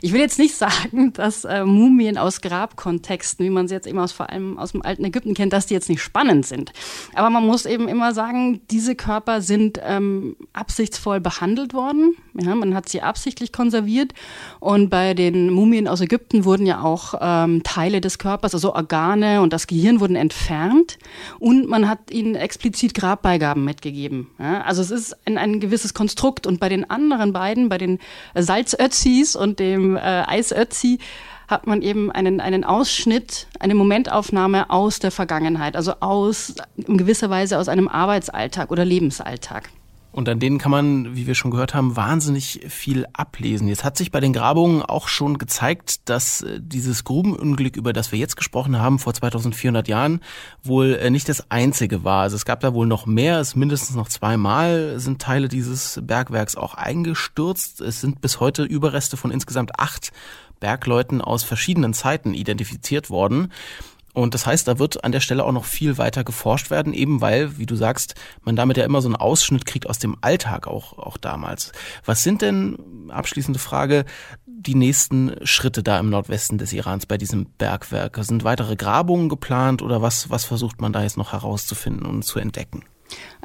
Ich 0.00 0.12
will 0.12 0.20
jetzt 0.20 0.38
nicht 0.38 0.54
sagen, 0.56 1.12
dass 1.12 1.44
äh, 1.44 1.64
Mumien 1.64 2.18
aus 2.18 2.40
Grabkontexten, 2.40 3.44
wie 3.44 3.50
man 3.50 3.68
sie 3.68 3.74
jetzt 3.74 3.86
eben 3.86 3.98
aus, 3.98 4.12
vor 4.12 4.30
allem 4.30 4.58
aus 4.58 4.72
dem 4.72 4.82
alten 4.82 5.04
Ägypten 5.04 5.34
kennt, 5.34 5.52
dass 5.52 5.66
die 5.66 5.74
jetzt 5.74 5.88
nicht 5.88 6.02
spannend 6.02 6.46
sind. 6.46 6.72
Aber 7.14 7.30
man 7.30 7.46
muss 7.46 7.66
eben 7.66 7.88
immer 7.88 8.14
sagen, 8.14 8.60
diese 8.70 8.94
Körper 8.94 9.40
sind 9.40 9.80
ähm, 9.82 10.36
absichtsvoll 10.52 11.20
behandelt 11.20 11.74
worden. 11.74 12.14
Ja, 12.34 12.54
man 12.54 12.74
hat 12.74 12.88
sie 12.88 13.02
absichtlich 13.02 13.52
konserviert. 13.52 14.12
Und 14.60 14.88
bei 14.90 15.14
den 15.14 15.50
Mumien 15.50 15.88
aus 15.88 16.00
Ägypten 16.00 16.44
wurden 16.44 16.66
ja 16.66 16.82
auch 16.82 17.14
ähm, 17.20 17.62
Teile 17.64 18.00
des 18.00 18.18
Körpers, 18.18 18.54
also 18.54 18.74
Organe 18.74 19.40
und 19.40 19.52
das 19.52 19.66
Gehirn 19.66 20.00
wurden 20.00 20.16
entfernt. 20.16 20.98
Und 21.38 21.68
man 21.68 21.88
hat 21.88 22.10
ihnen 22.10 22.34
explizit 22.36 22.94
Grabbeigaben 22.94 23.64
mitgegeben. 23.64 24.30
Ja, 24.38 24.62
also 24.62 24.82
es 24.82 24.90
ist 24.90 25.16
ein, 25.26 25.38
ein 25.38 25.60
gewisses 25.60 25.94
Konstrukt. 25.94 26.46
Und 26.46 26.60
bei 26.60 26.68
den 26.68 26.88
anderen 26.88 27.32
beiden, 27.32 27.68
bei 27.68 27.78
den 27.78 27.98
Salzötzis, 28.34 29.23
Ötzis 29.24 29.36
und 29.36 29.58
dem 29.58 29.96
äh, 29.96 30.00
Eisötzi 30.00 30.98
hat 31.48 31.66
man 31.66 31.82
eben 31.82 32.10
einen, 32.10 32.40
einen 32.40 32.64
Ausschnitt, 32.64 33.46
eine 33.60 33.74
Momentaufnahme 33.74 34.70
aus 34.70 34.98
der 34.98 35.10
Vergangenheit, 35.10 35.76
also 35.76 35.94
aus, 36.00 36.54
in 36.76 36.96
gewisser 36.96 37.30
Weise 37.30 37.58
aus 37.58 37.68
einem 37.68 37.88
Arbeitsalltag 37.88 38.70
oder 38.70 38.84
Lebensalltag. 38.84 39.70
Und 40.14 40.28
an 40.28 40.38
denen 40.38 40.58
kann 40.58 40.70
man, 40.70 41.16
wie 41.16 41.26
wir 41.26 41.34
schon 41.34 41.50
gehört 41.50 41.74
haben, 41.74 41.96
wahnsinnig 41.96 42.60
viel 42.68 43.04
ablesen. 43.12 43.66
Jetzt 43.66 43.82
hat 43.82 43.96
sich 43.96 44.12
bei 44.12 44.20
den 44.20 44.32
Grabungen 44.32 44.80
auch 44.80 45.08
schon 45.08 45.38
gezeigt, 45.38 46.08
dass 46.08 46.42
äh, 46.42 46.60
dieses 46.62 47.02
Grubenunglück, 47.02 47.74
über 47.76 47.92
das 47.92 48.12
wir 48.12 48.20
jetzt 48.20 48.36
gesprochen 48.36 48.78
haben, 48.78 49.00
vor 49.00 49.12
2400 49.12 49.88
Jahren, 49.88 50.20
wohl 50.62 50.94
äh, 50.94 51.10
nicht 51.10 51.28
das 51.28 51.50
einzige 51.50 52.04
war. 52.04 52.22
Also 52.22 52.36
es 52.36 52.44
gab 52.44 52.60
da 52.60 52.74
wohl 52.74 52.86
noch 52.86 53.06
mehr. 53.06 53.40
Es 53.40 53.56
mindestens 53.56 53.96
noch 53.96 54.08
zweimal 54.08 55.00
sind 55.00 55.20
Teile 55.20 55.48
dieses 55.48 55.98
Bergwerks 56.00 56.54
auch 56.54 56.74
eingestürzt. 56.74 57.80
Es 57.80 58.00
sind 58.00 58.20
bis 58.20 58.38
heute 58.38 58.62
Überreste 58.62 59.16
von 59.16 59.32
insgesamt 59.32 59.80
acht 59.80 60.12
Bergleuten 60.60 61.22
aus 61.22 61.42
verschiedenen 61.42 61.92
Zeiten 61.92 62.34
identifiziert 62.34 63.10
worden. 63.10 63.50
Und 64.14 64.32
das 64.32 64.46
heißt, 64.46 64.66
da 64.66 64.78
wird 64.78 65.02
an 65.04 65.12
der 65.12 65.20
Stelle 65.20 65.44
auch 65.44 65.52
noch 65.52 65.64
viel 65.64 65.98
weiter 65.98 66.22
geforscht 66.22 66.70
werden, 66.70 66.94
eben 66.94 67.20
weil, 67.20 67.58
wie 67.58 67.66
du 67.66 67.74
sagst, 67.74 68.14
man 68.42 68.54
damit 68.54 68.76
ja 68.76 68.84
immer 68.84 69.02
so 69.02 69.08
einen 69.08 69.16
Ausschnitt 69.16 69.66
kriegt 69.66 69.88
aus 69.88 69.98
dem 69.98 70.16
Alltag 70.20 70.68
auch, 70.68 70.96
auch 70.98 71.16
damals. 71.16 71.72
Was 72.04 72.22
sind 72.22 72.40
denn, 72.40 72.78
abschließende 73.10 73.58
Frage, 73.58 74.04
die 74.46 74.76
nächsten 74.76 75.34
Schritte 75.42 75.82
da 75.82 75.98
im 75.98 76.10
Nordwesten 76.10 76.58
des 76.58 76.72
Irans 76.72 77.06
bei 77.06 77.18
diesem 77.18 77.46
Bergwerk? 77.58 78.16
Sind 78.22 78.44
weitere 78.44 78.76
Grabungen 78.76 79.28
geplant 79.28 79.82
oder 79.82 80.00
was, 80.00 80.30
was 80.30 80.44
versucht 80.44 80.80
man 80.80 80.92
da 80.92 81.02
jetzt 81.02 81.16
noch 81.16 81.32
herauszufinden 81.32 82.06
und 82.06 82.22
zu 82.22 82.38
entdecken? 82.38 82.84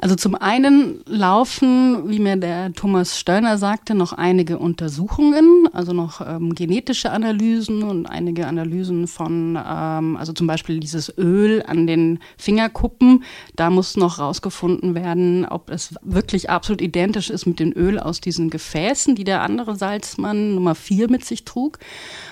Also 0.02 0.16
zum 0.16 0.34
einen 0.34 1.02
laufen, 1.04 2.08
wie 2.08 2.20
mir 2.20 2.36
der 2.36 2.72
Thomas 2.72 3.18
Stöllner 3.18 3.58
sagte, 3.58 3.94
noch 3.94 4.14
einige 4.14 4.58
Untersuchungen, 4.58 5.68
also 5.74 5.92
noch 5.92 6.22
ähm, 6.26 6.54
genetische 6.54 7.10
Analysen 7.10 7.82
und 7.82 8.06
einige 8.06 8.46
Analysen 8.46 9.06
von, 9.06 9.58
ähm, 9.62 10.16
also 10.16 10.32
zum 10.32 10.46
Beispiel 10.46 10.80
dieses 10.80 11.12
Öl 11.18 11.62
an 11.66 11.86
den 11.86 12.18
Fingerkuppen. 12.38 13.24
Da 13.56 13.68
muss 13.68 13.98
noch 13.98 14.18
rausgefunden 14.18 14.94
werden, 14.94 15.44
ob 15.44 15.68
es 15.68 15.94
wirklich 16.00 16.48
absolut 16.48 16.80
identisch 16.80 17.28
ist 17.28 17.44
mit 17.44 17.60
dem 17.60 17.76
Öl 17.76 17.98
aus 17.98 18.22
diesen 18.22 18.48
Gefäßen, 18.48 19.14
die 19.16 19.24
der 19.24 19.42
andere 19.42 19.76
Salzmann 19.76 20.54
Nummer 20.54 20.74
vier 20.74 21.10
mit 21.10 21.26
sich 21.26 21.44
trug. 21.44 21.78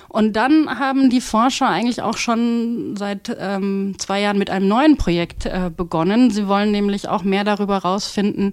Und 0.08 0.34
dann 0.36 0.78
haben 0.78 1.10
die 1.10 1.20
Forscher 1.20 1.68
eigentlich 1.68 2.00
auch 2.00 2.16
schon 2.16 2.96
seit 2.96 3.36
ähm, 3.38 3.94
zwei 3.98 4.22
Jahren 4.22 4.38
mit 4.38 4.48
einem 4.48 4.66
neuen 4.66 4.96
Projekt 4.96 5.44
äh, 5.44 5.70
begonnen. 5.74 6.30
Sie 6.30 6.48
wollen 6.48 6.70
nämlich 6.70 7.08
auch 7.08 7.22
mehr 7.22 7.44
darüber 7.44 7.74
herausfinden, 7.74 8.52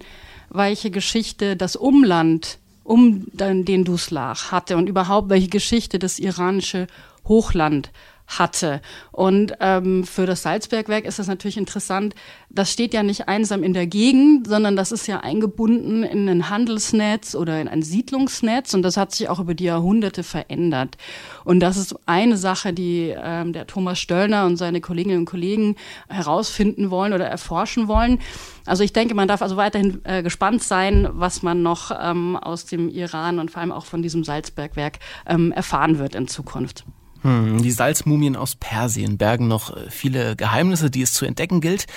welche 0.50 0.92
Geschichte 0.92 1.56
das 1.56 1.76
Umland 1.76 2.60
um 2.84 3.26
den 3.34 3.84
Duslach 3.84 4.52
hatte 4.52 4.78
und 4.78 4.88
überhaupt 4.88 5.30
welche 5.30 5.48
Geschichte 5.48 5.98
das 5.98 6.20
iranische 6.20 6.88
Hochland 7.28 7.92
hatte. 8.28 8.82
Und 9.12 9.54
ähm, 9.60 10.04
für 10.04 10.26
das 10.26 10.42
Salzbergwerk 10.42 11.06
ist 11.06 11.20
das 11.20 11.28
natürlich 11.28 11.58
interessant. 11.58 12.16
Das 12.50 12.72
steht 12.72 12.94
ja 12.94 13.04
nicht 13.04 13.28
einsam 13.28 13.64
in 13.64 13.74
der 13.74 13.88
Gegend, 13.88 14.48
sondern 14.48 14.76
das 14.76 14.92
ist 14.92 15.08
ja 15.08 15.20
eingebunden 15.20 16.04
in 16.04 16.28
ein 16.28 16.50
Handelsnetz 16.50 17.36
oder 17.36 17.62
in 17.62 17.68
ein 17.68 17.82
Siedlungsnetz 17.82 18.74
und 18.74 18.82
das 18.82 18.98
hat 18.98 19.14
sich 19.14 19.30
auch 19.30 19.40
über 19.40 19.54
die 19.54 19.66
Jahrhunderte 19.66 20.24
verändert. 20.24 20.98
Und 21.44 21.60
das 21.60 21.78
ist 21.78 21.96
eine 22.06 22.38
Sache, 22.38 22.74
die 22.74 23.14
ähm, 23.16 23.54
der 23.54 23.68
Thomas 23.68 24.00
Stöllner 24.00 24.46
und 24.46 24.58
seine 24.58 24.82
Kolleginnen 24.82 25.20
und 25.20 25.26
Kollegen 25.26 25.76
herausfinden 26.08 26.90
wollen 26.90 27.14
oder 27.14 27.28
erforschen 27.28 27.88
wollen. 27.88 28.20
Also 28.66 28.84
ich 28.84 28.94
denke, 28.94 29.14
man 29.14 29.28
darf 29.28 29.42
also 29.42 29.58
weiterhin 29.58 30.02
äh, 30.06 30.24
gespannt 30.24 30.64
sein, 30.64 31.08
was 31.12 31.44
man 31.44 31.62
noch 31.62 31.92
ähm, 32.00 32.36
aus 32.36 32.66
dem 32.66 32.90
Iran 32.90 33.40
und 33.40 33.52
vor 33.52 33.62
allem 33.62 33.72
auch 33.72 33.86
von 33.86 34.02
diesem 34.02 34.24
Salzbergwerk 34.24 35.00
ähm, 35.28 35.52
erfahren 35.52 36.00
wird 36.00 36.16
in 36.16 36.28
Zukunft. 36.28 36.86
Hm, 37.26 37.64
die 37.64 37.72
Salzmumien 37.72 38.36
aus 38.36 38.56
Persien 38.56 39.18
bergen 39.18 39.48
noch 39.48 39.76
äh, 39.76 39.90
viele 39.90 40.36
Geheimnisse, 40.36 40.92
die 40.92 41.02
es 41.02 41.12
zu 41.12 41.26
entdecken 41.26 41.60
gilt. 41.60 41.88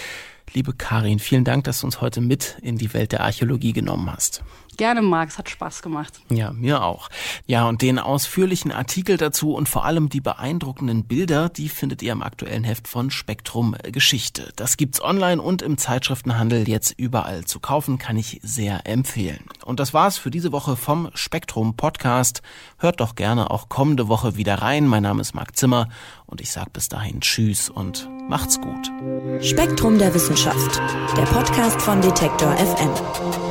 Liebe 0.54 0.72
Karin, 0.72 1.18
vielen 1.18 1.44
Dank, 1.44 1.64
dass 1.64 1.80
du 1.80 1.86
uns 1.86 2.00
heute 2.00 2.22
mit 2.22 2.56
in 2.62 2.78
die 2.78 2.94
Welt 2.94 3.12
der 3.12 3.20
Archäologie 3.20 3.74
genommen 3.74 4.10
hast. 4.10 4.42
Gerne, 4.78 5.02
Marc, 5.02 5.30
es 5.30 5.38
hat 5.38 5.50
Spaß 5.50 5.82
gemacht. 5.82 6.20
Ja, 6.30 6.52
mir 6.52 6.84
auch. 6.84 7.08
Ja, 7.46 7.66
und 7.66 7.82
den 7.82 7.98
ausführlichen 7.98 8.70
Artikel 8.70 9.16
dazu 9.16 9.52
und 9.52 9.68
vor 9.68 9.84
allem 9.84 10.08
die 10.08 10.20
beeindruckenden 10.20 11.02
Bilder, 11.02 11.48
die 11.48 11.68
findet 11.68 12.00
ihr 12.00 12.12
im 12.12 12.22
aktuellen 12.22 12.62
Heft 12.62 12.86
von 12.86 13.10
Spektrum 13.10 13.74
Geschichte. 13.82 14.52
Das 14.54 14.76
gibt's 14.76 15.02
online 15.02 15.42
und 15.42 15.62
im 15.62 15.78
Zeitschriftenhandel 15.78 16.68
jetzt 16.68 16.94
überall 16.96 17.44
zu 17.44 17.58
kaufen, 17.58 17.98
kann 17.98 18.16
ich 18.16 18.38
sehr 18.44 18.86
empfehlen. 18.86 19.44
Und 19.64 19.80
das 19.80 19.94
war's 19.94 20.16
für 20.16 20.30
diese 20.30 20.52
Woche 20.52 20.76
vom 20.76 21.10
Spektrum 21.12 21.74
Podcast. 21.74 22.42
Hört 22.78 23.00
doch 23.00 23.16
gerne 23.16 23.50
auch 23.50 23.68
kommende 23.68 24.06
Woche 24.06 24.36
wieder 24.36 24.62
rein. 24.62 24.86
Mein 24.86 25.02
Name 25.02 25.22
ist 25.22 25.34
Marc 25.34 25.56
Zimmer 25.56 25.88
und 26.26 26.40
ich 26.40 26.52
sag 26.52 26.72
bis 26.72 26.88
dahin 26.88 27.20
Tschüss 27.20 27.68
und 27.68 28.08
macht's 28.28 28.60
gut. 28.60 28.92
Spektrum 29.40 29.98
der 29.98 30.14
Wissenschaft, 30.14 30.80
der 31.16 31.24
Podcast 31.24 31.82
von 31.82 32.00
Detektor 32.00 32.52
FM. 32.52 33.47